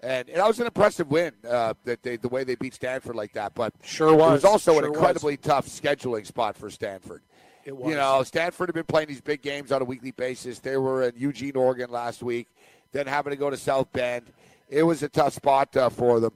[0.00, 1.32] and, and that was an impressive win.
[1.44, 4.14] Uh, that they, the way they beat Stanford like that, but Sure was.
[4.14, 4.32] it was.
[4.34, 4.98] was also Sure an was.
[4.98, 7.22] incredibly tough scheduling spot for Stanford.
[7.66, 7.90] It was.
[7.90, 10.60] You know, Stanford had been playing these big games on a weekly basis.
[10.60, 12.46] They were in Eugene, Oregon last week,
[12.92, 14.32] then having to go to South Bend.
[14.68, 16.32] It was a tough spot uh, for them.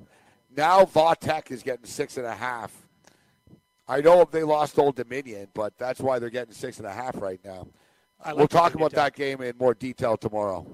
[0.54, 2.76] Now Vautech is getting six and a half.
[3.86, 7.20] I know they lost Old Dominion, but that's why they're getting six and a half
[7.20, 7.68] right now.
[8.24, 10.66] Like we'll talk Virginia about that game in more detail tomorrow.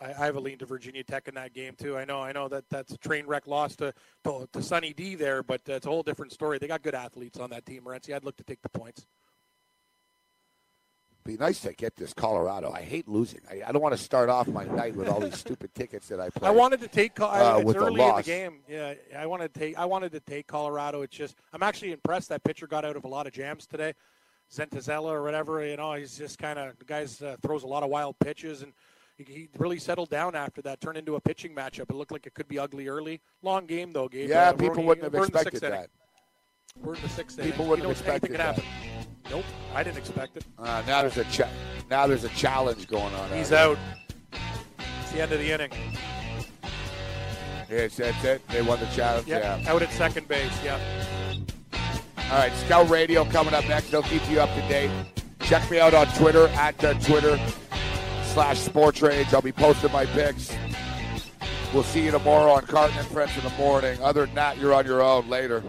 [0.00, 1.96] I, I have a lean to Virginia Tech in that game too.
[1.98, 3.92] I know, I know that that's a train wreck loss to
[4.24, 6.58] to, to Sunny D there, but it's a whole different story.
[6.58, 8.14] They got good athletes on that team, Renzi.
[8.14, 9.06] I'd look to take the points.
[11.26, 12.70] Be nice to get this Colorado.
[12.72, 13.40] I hate losing.
[13.50, 16.20] I, I don't want to start off my night with all these stupid tickets that
[16.20, 16.48] I play.
[16.48, 17.18] I wanted to take.
[17.20, 18.60] Uh, it's early in the game.
[18.68, 19.76] Yeah, I wanted to take.
[19.78, 21.02] I wanted to take Colorado.
[21.02, 23.92] It's just I'm actually impressed that pitcher got out of a lot of jams today.
[24.54, 25.64] Zentazella or whatever.
[25.66, 28.62] You know, he's just kind of the guy's uh, throws a lot of wild pitches
[28.62, 28.72] and.
[29.18, 30.78] He, he really settled down after that.
[30.82, 31.88] Turned into a pitching matchup.
[31.88, 33.22] It looked like it could be ugly early.
[33.40, 34.28] Long game though, Gabe.
[34.28, 35.80] Yeah, Uh, people wouldn't have we're in the expected sixth inning.
[35.80, 35.90] that.
[36.86, 37.68] We're in the sixth People inning.
[37.70, 38.56] wouldn't you know, have expected that.
[38.56, 38.95] happen.
[39.30, 40.44] Nope, I didn't expect it.
[40.58, 41.48] Uh, now there's a cha-
[41.90, 43.30] now there's a challenge going on.
[43.32, 43.70] He's there.
[43.70, 43.78] out.
[45.02, 45.70] It's the end of the inning.
[47.70, 48.46] Yes, that's it.
[48.48, 49.26] They won the challenge.
[49.26, 49.72] Yeah, Yeah.
[49.72, 50.52] out at second base.
[50.64, 50.78] Yeah.
[52.30, 53.90] All right, Scout Radio coming up next.
[53.90, 54.90] They'll keep you up to date.
[55.40, 57.38] Check me out on Twitter at uh, Twitter
[58.34, 59.32] slash Sports Rage.
[59.34, 60.54] I'll be posting my picks.
[61.74, 64.00] We'll see you tomorrow on Carton and Friends in the morning.
[64.02, 65.62] Other than that, you're on your own later.